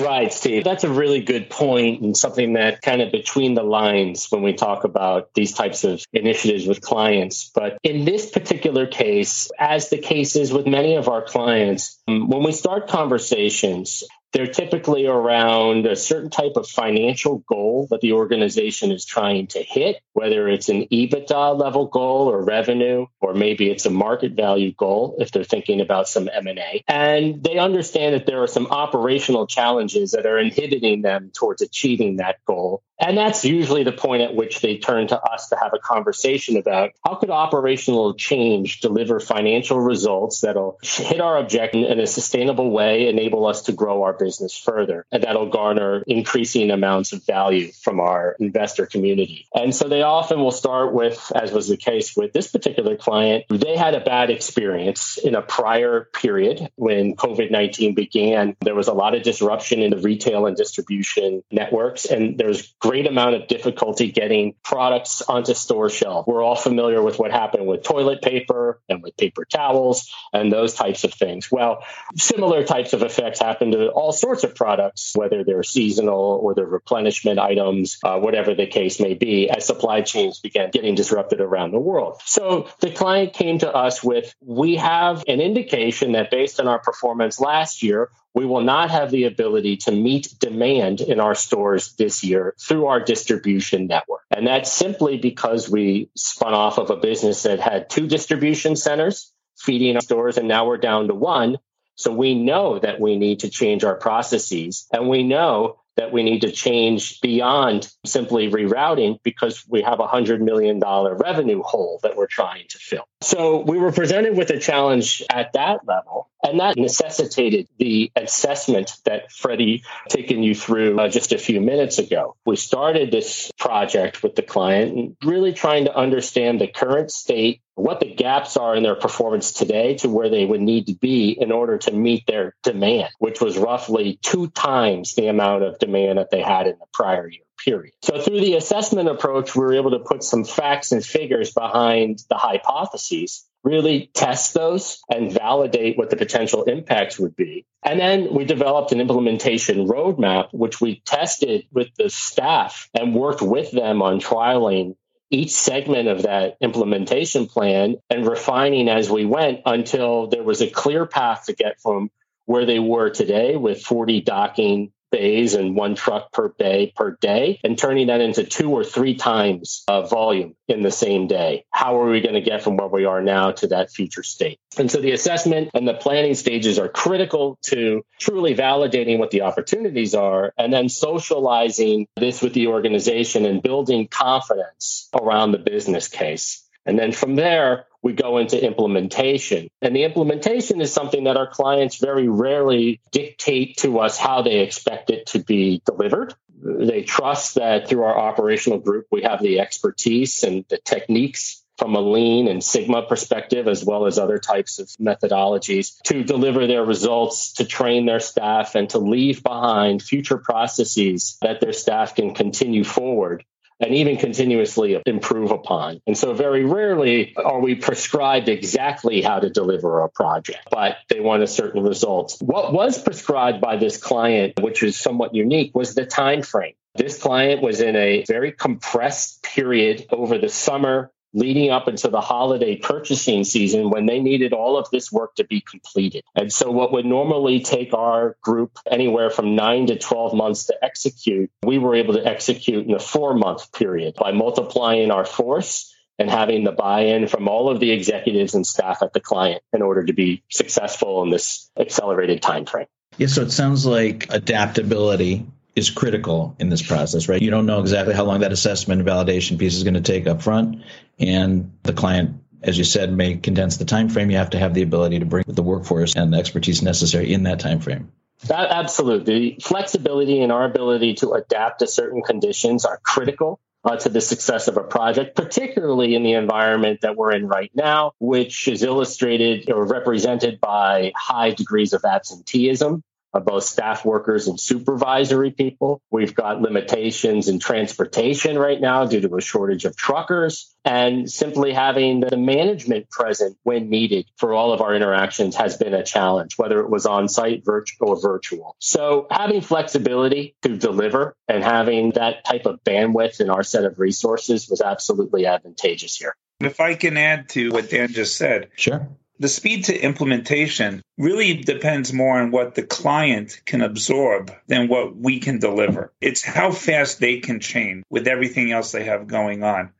Right, 0.00 0.32
Steve. 0.32 0.64
That's 0.64 0.84
a 0.84 0.90
really 0.90 1.20
good 1.20 1.50
point 1.50 2.02
and 2.02 2.16
something 2.16 2.54
that 2.54 2.82
kind 2.82 3.02
of 3.02 3.12
between 3.12 3.54
the 3.54 3.62
lines 3.62 4.26
when 4.30 4.42
we 4.42 4.54
talk 4.54 4.84
about 4.84 5.34
these 5.34 5.52
types 5.52 5.84
of 5.84 6.02
initiatives 6.12 6.66
with 6.66 6.80
clients. 6.80 7.50
But 7.54 7.78
in 7.82 8.04
this 8.04 8.30
particular 8.30 8.86
case, 8.86 9.50
as 9.58 9.90
the 9.90 9.98
case 9.98 10.34
is 10.34 10.52
with 10.52 10.66
many 10.66 10.96
of 10.96 11.08
our 11.08 11.22
clients, 11.22 12.00
um, 12.08 12.28
when 12.28 12.42
we 12.42 12.52
start 12.52 12.88
conversations, 12.88 14.02
they're 14.32 14.46
typically 14.46 15.06
around 15.06 15.86
a 15.86 15.96
certain 15.96 16.30
type 16.30 16.52
of 16.56 16.66
financial 16.68 17.38
goal 17.38 17.86
that 17.90 18.00
the 18.00 18.12
organization 18.14 18.90
is 18.90 19.04
trying 19.04 19.46
to 19.48 19.62
hit, 19.62 20.00
whether 20.14 20.48
it's 20.48 20.68
an 20.68 20.86
EBITDA 20.86 21.58
level 21.58 21.86
goal 21.86 22.30
or 22.30 22.42
revenue, 22.42 23.06
or 23.20 23.34
maybe 23.34 23.70
it's 23.70 23.86
a 23.86 23.90
market 23.90 24.32
value 24.32 24.72
goal 24.72 25.16
if 25.18 25.30
they're 25.30 25.44
thinking 25.44 25.80
about 25.80 26.08
some 26.08 26.28
M&A. 26.32 26.82
And 26.88 27.42
they 27.42 27.58
understand 27.58 28.14
that 28.14 28.26
there 28.26 28.42
are 28.42 28.48
some 28.48 28.66
operational 28.66 29.46
challenges 29.46 30.12
that 30.12 30.26
are 30.26 30.38
inhibiting 30.38 31.02
them 31.02 31.30
towards 31.34 31.62
achieving 31.62 32.16
that 32.16 32.36
goal. 32.46 32.82
And 33.02 33.18
that's 33.18 33.44
usually 33.44 33.82
the 33.82 33.92
point 33.92 34.22
at 34.22 34.34
which 34.34 34.60
they 34.60 34.78
turn 34.78 35.08
to 35.08 35.20
us 35.20 35.48
to 35.48 35.56
have 35.56 35.74
a 35.74 35.78
conversation 35.78 36.56
about 36.56 36.92
how 37.04 37.16
could 37.16 37.30
operational 37.30 38.14
change 38.14 38.80
deliver 38.80 39.18
financial 39.18 39.80
results 39.80 40.40
that'll 40.42 40.78
hit 40.82 41.20
our 41.20 41.36
objective 41.36 41.90
in 41.90 41.98
a 41.98 42.06
sustainable 42.06 42.70
way, 42.70 43.08
enable 43.08 43.46
us 43.46 43.62
to 43.62 43.72
grow 43.72 44.04
our 44.04 44.12
business 44.12 44.56
further. 44.56 45.04
And 45.10 45.24
that'll 45.24 45.50
garner 45.50 46.04
increasing 46.06 46.70
amounts 46.70 47.12
of 47.12 47.26
value 47.26 47.72
from 47.72 47.98
our 47.98 48.36
investor 48.38 48.86
community. 48.86 49.46
And 49.52 49.74
so 49.74 49.88
they 49.88 50.02
often 50.02 50.40
will 50.40 50.52
start 50.52 50.92
with, 50.92 51.32
as 51.34 51.50
was 51.50 51.68
the 51.68 51.76
case 51.76 52.16
with 52.16 52.32
this 52.32 52.48
particular 52.48 52.96
client, 52.96 53.46
they 53.50 53.76
had 53.76 53.94
a 53.94 54.00
bad 54.00 54.30
experience 54.30 55.18
in 55.18 55.34
a 55.34 55.42
prior 55.42 56.08
period 56.12 56.70
when 56.76 57.16
COVID 57.16 57.50
19 57.50 57.94
began. 57.94 58.56
There 58.60 58.76
was 58.76 58.88
a 58.88 58.92
lot 58.92 59.16
of 59.16 59.22
disruption 59.22 59.82
in 59.82 59.90
the 59.90 59.98
retail 59.98 60.46
and 60.46 60.56
distribution 60.56 61.42
networks, 61.50 62.04
and 62.04 62.38
there's 62.38 62.72
great 62.92 63.06
amount 63.06 63.34
of 63.34 63.48
difficulty 63.48 64.12
getting 64.12 64.54
products 64.62 65.22
onto 65.22 65.54
store 65.54 65.88
shelf. 65.88 66.26
We're 66.26 66.42
all 66.42 66.56
familiar 66.56 67.00
with 67.00 67.18
what 67.18 67.30
happened 67.30 67.66
with 67.66 67.82
toilet 67.82 68.20
paper 68.20 68.82
and 68.86 69.02
with 69.02 69.16
paper 69.16 69.46
towels 69.46 70.12
and 70.30 70.52
those 70.52 70.74
types 70.74 71.02
of 71.04 71.14
things. 71.14 71.50
Well, 71.50 71.84
similar 72.18 72.64
types 72.64 72.92
of 72.92 73.02
effects 73.02 73.40
happen 73.40 73.70
to 73.70 73.88
all 73.88 74.12
sorts 74.12 74.44
of 74.44 74.54
products, 74.54 75.12
whether 75.14 75.42
they're 75.42 75.62
seasonal 75.62 76.38
or 76.42 76.54
they're 76.54 76.66
replenishment 76.66 77.38
items, 77.38 77.96
uh, 78.04 78.18
whatever 78.18 78.54
the 78.54 78.66
case 78.66 79.00
may 79.00 79.14
be, 79.14 79.48
as 79.48 79.64
supply 79.64 80.02
chains 80.02 80.40
began 80.40 80.68
getting 80.70 80.94
disrupted 80.94 81.40
around 81.40 81.70
the 81.70 81.80
world. 81.80 82.20
So 82.26 82.68
the 82.80 82.90
client 82.90 83.32
came 83.32 83.60
to 83.60 83.72
us 83.74 84.04
with, 84.04 84.34
we 84.42 84.76
have 84.76 85.24
an 85.28 85.40
indication 85.40 86.12
that 86.12 86.30
based 86.30 86.60
on 86.60 86.68
our 86.68 86.78
performance 86.78 87.40
last 87.40 87.82
year, 87.82 88.10
we 88.34 88.46
will 88.46 88.62
not 88.62 88.90
have 88.90 89.10
the 89.10 89.24
ability 89.24 89.78
to 89.78 89.92
meet 89.92 90.34
demand 90.38 91.00
in 91.00 91.20
our 91.20 91.34
stores 91.34 91.92
this 91.94 92.24
year 92.24 92.54
our 92.86 93.00
distribution 93.00 93.86
network. 93.86 94.22
And 94.30 94.46
that's 94.46 94.72
simply 94.72 95.18
because 95.18 95.68
we 95.68 96.10
spun 96.16 96.54
off 96.54 96.78
of 96.78 96.90
a 96.90 96.96
business 96.96 97.42
that 97.42 97.60
had 97.60 97.90
two 97.90 98.06
distribution 98.06 98.76
centers 98.76 99.32
feeding 99.58 99.96
our 99.96 100.02
stores, 100.02 100.38
and 100.38 100.48
now 100.48 100.66
we're 100.66 100.78
down 100.78 101.08
to 101.08 101.14
one. 101.14 101.58
So 101.94 102.10
we 102.12 102.34
know 102.34 102.78
that 102.78 103.00
we 103.00 103.16
need 103.16 103.40
to 103.40 103.50
change 103.50 103.84
our 103.84 103.94
processes 103.94 104.86
and 104.92 105.08
we 105.08 105.22
know 105.22 105.81
that 105.96 106.12
we 106.12 106.22
need 106.22 106.40
to 106.42 106.50
change 106.50 107.20
beyond 107.20 107.92
simply 108.04 108.50
rerouting 108.50 109.18
because 109.22 109.64
we 109.68 109.82
have 109.82 110.00
a 110.00 110.06
$100 110.06 110.40
million 110.40 110.80
revenue 110.80 111.62
hole 111.62 112.00
that 112.02 112.16
we're 112.16 112.26
trying 112.26 112.64
to 112.68 112.78
fill. 112.78 113.04
So 113.20 113.60
we 113.60 113.78
were 113.78 113.92
presented 113.92 114.36
with 114.36 114.50
a 114.50 114.58
challenge 114.58 115.22
at 115.30 115.52
that 115.52 115.86
level. 115.86 116.28
And 116.44 116.58
that 116.58 116.76
necessitated 116.76 117.68
the 117.78 118.10
assessment 118.16 118.96
that 119.04 119.30
Freddie 119.30 119.84
taken 120.08 120.42
you 120.42 120.56
through 120.56 120.98
uh, 120.98 121.08
just 121.08 121.32
a 121.32 121.38
few 121.38 121.60
minutes 121.60 121.98
ago. 121.98 122.36
We 122.44 122.56
started 122.56 123.12
this 123.12 123.52
project 123.58 124.24
with 124.24 124.34
the 124.34 124.42
client 124.42 125.16
really 125.22 125.52
trying 125.52 125.84
to 125.84 125.96
understand 125.96 126.60
the 126.60 126.66
current 126.66 127.12
state, 127.12 127.61
what 127.74 128.00
the 128.00 128.14
gaps 128.14 128.56
are 128.56 128.74
in 128.74 128.82
their 128.82 128.94
performance 128.94 129.52
today 129.52 129.94
to 129.96 130.08
where 130.08 130.28
they 130.28 130.44
would 130.44 130.60
need 130.60 130.86
to 130.88 130.94
be 130.94 131.30
in 131.30 131.50
order 131.50 131.78
to 131.78 131.92
meet 131.92 132.26
their 132.26 132.54
demand, 132.62 133.08
which 133.18 133.40
was 133.40 133.56
roughly 133.56 134.18
two 134.22 134.48
times 134.48 135.14
the 135.14 135.28
amount 135.28 135.62
of 135.62 135.78
demand 135.78 136.18
that 136.18 136.30
they 136.30 136.42
had 136.42 136.66
in 136.66 136.78
the 136.78 136.86
prior 136.92 137.28
year 137.28 137.42
period. 137.64 137.94
So 138.02 138.20
through 138.20 138.40
the 138.40 138.56
assessment 138.56 139.08
approach, 139.08 139.54
we 139.54 139.62
were 139.62 139.74
able 139.74 139.92
to 139.92 140.00
put 140.00 140.22
some 140.22 140.44
facts 140.44 140.92
and 140.92 141.04
figures 141.04 141.52
behind 141.52 142.22
the 142.28 142.36
hypotheses, 142.36 143.46
really 143.64 144.10
test 144.12 144.54
those 144.54 145.00
and 145.08 145.32
validate 145.32 145.96
what 145.96 146.10
the 146.10 146.16
potential 146.16 146.64
impacts 146.64 147.18
would 147.18 147.36
be. 147.36 147.64
And 147.84 148.00
then 148.00 148.34
we 148.34 148.44
developed 148.44 148.92
an 148.92 149.00
implementation 149.00 149.86
roadmap, 149.86 150.48
which 150.52 150.80
we 150.80 151.00
tested 151.04 151.66
with 151.72 151.88
the 151.96 152.10
staff 152.10 152.88
and 152.98 153.14
worked 153.14 153.42
with 153.42 153.70
them 153.70 154.02
on 154.02 154.20
trialing 154.20 154.96
each 155.32 155.50
segment 155.50 156.08
of 156.08 156.22
that 156.22 156.58
implementation 156.60 157.46
plan 157.46 157.96
and 158.10 158.28
refining 158.28 158.88
as 158.88 159.10
we 159.10 159.24
went 159.24 159.62
until 159.64 160.28
there 160.28 160.42
was 160.42 160.60
a 160.60 160.70
clear 160.70 161.06
path 161.06 161.46
to 161.46 161.54
get 161.54 161.80
from 161.80 162.10
where 162.44 162.66
they 162.66 162.78
were 162.78 163.08
today 163.08 163.56
with 163.56 163.82
40 163.82 164.20
docking 164.20 164.92
bays 165.12 165.54
and 165.54 165.76
one 165.76 165.94
truck 165.94 166.32
per 166.32 166.48
bay 166.48 166.92
per 166.96 167.16
day 167.20 167.60
and 167.62 167.78
turning 167.78 168.08
that 168.08 168.20
into 168.20 168.42
two 168.42 168.70
or 168.70 168.82
three 168.82 169.14
times 169.14 169.84
uh, 169.86 170.02
volume 170.02 170.56
in 170.66 170.82
the 170.82 170.90
same 170.90 171.28
day. 171.28 171.64
How 171.70 172.00
are 172.00 172.10
we 172.10 172.20
going 172.20 172.34
to 172.34 172.40
get 172.40 172.62
from 172.62 172.76
where 172.76 172.88
we 172.88 173.04
are 173.04 173.22
now 173.22 173.52
to 173.52 173.68
that 173.68 173.92
future 173.92 174.24
state? 174.24 174.58
And 174.76 174.90
so 174.90 175.00
the 175.00 175.12
assessment 175.12 175.70
and 175.74 175.86
the 175.86 175.94
planning 175.94 176.34
stages 176.34 176.78
are 176.78 176.88
critical 176.88 177.58
to 177.66 178.04
truly 178.18 178.54
validating 178.54 179.18
what 179.18 179.30
the 179.30 179.42
opportunities 179.42 180.14
are 180.14 180.52
and 180.58 180.72
then 180.72 180.88
socializing 180.88 182.08
this 182.16 182.42
with 182.42 182.54
the 182.54 182.68
organization 182.68 183.44
and 183.44 183.62
building 183.62 184.08
confidence 184.08 185.08
around 185.14 185.52
the 185.52 185.58
business 185.58 186.08
case. 186.08 186.66
And 186.84 186.98
then 186.98 187.12
from 187.12 187.36
there, 187.36 187.86
we 188.02 188.12
go 188.12 188.38
into 188.38 188.62
implementation. 188.62 189.68
And 189.80 189.94
the 189.94 190.04
implementation 190.04 190.80
is 190.80 190.92
something 190.92 191.24
that 191.24 191.36
our 191.36 191.46
clients 191.46 191.96
very 191.96 192.28
rarely 192.28 193.00
dictate 193.12 193.78
to 193.78 194.00
us 194.00 194.18
how 194.18 194.42
they 194.42 194.60
expect 194.60 195.10
it 195.10 195.26
to 195.26 195.38
be 195.38 195.80
delivered. 195.86 196.34
They 196.64 197.02
trust 197.02 197.56
that 197.56 197.88
through 197.88 198.02
our 198.02 198.18
operational 198.18 198.78
group, 198.78 199.06
we 199.10 199.22
have 199.22 199.40
the 199.42 199.60
expertise 199.60 200.42
and 200.42 200.64
the 200.68 200.78
techniques 200.78 201.62
from 201.78 201.96
a 201.96 202.00
lean 202.00 202.48
and 202.48 202.62
sigma 202.62 203.02
perspective 203.02 203.66
as 203.66 203.84
well 203.84 204.06
as 204.06 204.18
other 204.18 204.38
types 204.38 204.78
of 204.78 204.88
methodologies 205.00 206.00
to 206.02 206.22
deliver 206.22 206.66
their 206.66 206.84
results 206.84 207.54
to 207.54 207.64
train 207.64 208.06
their 208.06 208.20
staff 208.20 208.74
and 208.74 208.90
to 208.90 208.98
leave 208.98 209.42
behind 209.42 210.02
future 210.02 210.38
processes 210.38 211.38
that 211.40 211.60
their 211.60 211.72
staff 211.72 212.14
can 212.14 212.34
continue 212.34 212.84
forward 212.84 213.44
and 213.82 213.94
even 213.94 214.16
continuously 214.16 215.00
improve 215.04 215.50
upon. 215.50 216.00
And 216.06 216.16
so, 216.16 216.32
very 216.32 216.64
rarely 216.64 217.34
are 217.36 217.60
we 217.60 217.74
prescribed 217.74 218.48
exactly 218.48 219.20
how 219.20 219.40
to 219.40 219.50
deliver 219.50 220.00
a 220.00 220.08
project, 220.08 220.68
but 220.70 220.96
they 221.08 221.20
want 221.20 221.42
a 221.42 221.46
certain 221.46 221.82
result. 221.82 222.36
What 222.40 222.72
was 222.72 223.02
prescribed 223.02 223.60
by 223.60 223.76
this 223.76 223.96
client, 223.96 224.54
which 224.60 224.82
is 224.82 224.98
somewhat 224.98 225.34
unique, 225.34 225.74
was 225.74 225.94
the 225.94 226.06
time 226.06 226.42
frame. 226.42 226.74
This 226.94 227.20
client 227.20 227.62
was 227.62 227.80
in 227.80 227.96
a 227.96 228.24
very 228.28 228.52
compressed 228.52 229.42
period 229.42 230.06
over 230.10 230.38
the 230.38 230.48
summer 230.48 231.10
leading 231.34 231.70
up 231.70 231.88
into 231.88 232.08
the 232.08 232.20
holiday 232.20 232.76
purchasing 232.76 233.44
season 233.44 233.90
when 233.90 234.06
they 234.06 234.20
needed 234.20 234.52
all 234.52 234.76
of 234.76 234.88
this 234.90 235.10
work 235.10 235.34
to 235.36 235.44
be 235.44 235.60
completed. 235.60 236.24
And 236.34 236.52
so, 236.52 236.70
what 236.70 236.92
would 236.92 237.06
normally 237.06 237.60
take 237.60 237.94
our 237.94 238.36
group 238.42 238.78
anywhere 238.90 239.30
from 239.30 239.54
nine 239.54 239.86
to 239.86 239.98
12 239.98 240.34
months 240.34 240.66
to 240.66 240.76
execute, 240.82 241.50
we 241.62 241.78
were 241.78 241.94
able 241.94 242.14
to 242.14 242.26
execute 242.26 242.86
in 242.86 242.94
a 242.94 242.98
four 242.98 243.34
month 243.34 243.72
period 243.72 244.14
by 244.14 244.32
multiplying 244.32 245.10
our 245.10 245.24
force 245.24 245.94
and 246.18 246.30
having 246.30 246.64
the 246.64 246.72
buy 246.72 247.00
in 247.00 247.26
from 247.26 247.48
all 247.48 247.70
of 247.70 247.80
the 247.80 247.90
executives 247.90 248.54
and 248.54 248.66
staff 248.66 249.02
at 249.02 249.12
the 249.12 249.20
client 249.20 249.62
in 249.72 249.82
order 249.82 250.04
to 250.04 250.12
be 250.12 250.44
successful 250.50 251.22
in 251.22 251.30
this 251.30 251.70
accelerated 251.78 252.42
time 252.42 252.66
frame. 252.66 252.86
Yeah, 253.18 253.26
so 253.26 253.42
it 253.42 253.50
sounds 253.50 253.84
like 253.84 254.26
adaptability 254.30 255.46
is 255.74 255.90
critical 255.90 256.54
in 256.58 256.68
this 256.68 256.82
process, 256.82 257.28
right? 257.28 257.40
You 257.40 257.50
don't 257.50 257.66
know 257.66 257.80
exactly 257.80 258.14
how 258.14 258.24
long 258.24 258.40
that 258.40 258.52
assessment 258.52 259.00
and 259.00 259.08
validation 259.08 259.58
piece 259.58 259.74
is 259.74 259.84
going 259.84 259.94
to 259.94 260.00
take 260.00 260.26
up 260.26 260.42
front, 260.42 260.82
and 261.18 261.72
the 261.82 261.92
client, 261.92 262.42
as 262.62 262.76
you 262.76 262.84
said, 262.84 263.12
may 263.12 263.36
condense 263.36 263.78
the 263.78 263.84
time 263.84 264.08
frame. 264.08 264.30
You 264.30 264.36
have 264.36 264.50
to 264.50 264.58
have 264.58 264.74
the 264.74 264.82
ability 264.82 265.20
to 265.20 265.26
bring 265.26 265.44
the 265.46 265.62
workforce 265.62 266.14
and 266.14 266.32
the 266.32 266.38
expertise 266.38 266.82
necessary 266.82 267.32
in 267.32 267.44
that 267.44 267.60
time 267.60 267.80
frame. 267.80 268.12
That, 268.46 268.70
absolutely. 268.70 269.58
Flexibility 269.62 270.40
and 270.40 270.50
our 270.50 270.64
ability 270.64 271.14
to 271.14 271.32
adapt 271.32 271.78
to 271.78 271.86
certain 271.86 272.22
conditions 272.22 272.84
are 272.84 272.98
critical 273.02 273.60
uh, 273.84 273.96
to 273.96 274.08
the 274.08 274.20
success 274.20 274.68
of 274.68 274.76
a 274.76 274.82
project, 274.82 275.36
particularly 275.36 276.14
in 276.14 276.22
the 276.22 276.32
environment 276.32 277.00
that 277.02 277.16
we're 277.16 277.32
in 277.32 277.46
right 277.46 277.70
now, 277.74 278.12
which 278.18 278.68
is 278.68 278.82
illustrated 278.82 279.70
or 279.70 279.84
represented 279.84 280.60
by 280.60 281.12
high 281.16 281.50
degrees 281.50 281.92
of 281.92 282.04
absenteeism 282.04 283.02
of 283.32 283.44
both 283.44 283.64
staff 283.64 284.04
workers 284.04 284.48
and 284.48 284.60
supervisory 284.60 285.50
people. 285.50 286.02
We've 286.10 286.34
got 286.34 286.60
limitations 286.60 287.48
in 287.48 287.58
transportation 287.58 288.58
right 288.58 288.80
now 288.80 289.06
due 289.06 289.20
to 289.20 289.36
a 289.36 289.40
shortage 289.40 289.84
of 289.84 289.96
truckers. 289.96 290.74
And 290.84 291.30
simply 291.30 291.72
having 291.72 292.20
the 292.20 292.36
management 292.36 293.08
present 293.08 293.56
when 293.62 293.88
needed 293.88 294.26
for 294.36 294.52
all 294.52 294.72
of 294.72 294.80
our 294.80 294.94
interactions 294.94 295.54
has 295.56 295.76
been 295.76 295.94
a 295.94 296.02
challenge, 296.02 296.58
whether 296.58 296.80
it 296.80 296.90
was 296.90 297.06
on 297.06 297.28
site, 297.28 297.64
virtual, 297.64 298.10
or 298.10 298.20
virtual. 298.20 298.76
So 298.80 299.28
having 299.30 299.60
flexibility 299.60 300.56
to 300.62 300.76
deliver 300.76 301.36
and 301.46 301.62
having 301.62 302.10
that 302.12 302.44
type 302.44 302.66
of 302.66 302.82
bandwidth 302.82 303.40
in 303.40 303.48
our 303.48 303.62
set 303.62 303.84
of 303.84 303.98
resources 304.00 304.68
was 304.68 304.80
absolutely 304.80 305.46
advantageous 305.46 306.16
here. 306.16 306.34
If 306.58 306.80
I 306.80 306.94
can 306.94 307.16
add 307.16 307.48
to 307.50 307.70
what 307.70 307.90
Dan 307.90 308.08
just 308.08 308.36
said. 308.36 308.70
Sure 308.76 309.08
the 309.42 309.48
speed 309.48 309.86
to 309.86 310.00
implementation 310.00 311.02
really 311.18 311.54
depends 311.54 312.12
more 312.12 312.40
on 312.40 312.52
what 312.52 312.76
the 312.76 312.84
client 312.84 313.60
can 313.64 313.82
absorb 313.82 314.52
than 314.68 314.86
what 314.86 315.16
we 315.16 315.40
can 315.40 315.58
deliver. 315.58 316.12
It's 316.20 316.44
how 316.44 316.70
fast 316.70 317.18
they 317.18 317.40
can 317.40 317.58
change 317.58 318.04
with 318.08 318.28
everything 318.28 318.70
else 318.70 318.92
they 318.92 319.02
have 319.02 319.26
going 319.26 319.64
on. 319.64 319.90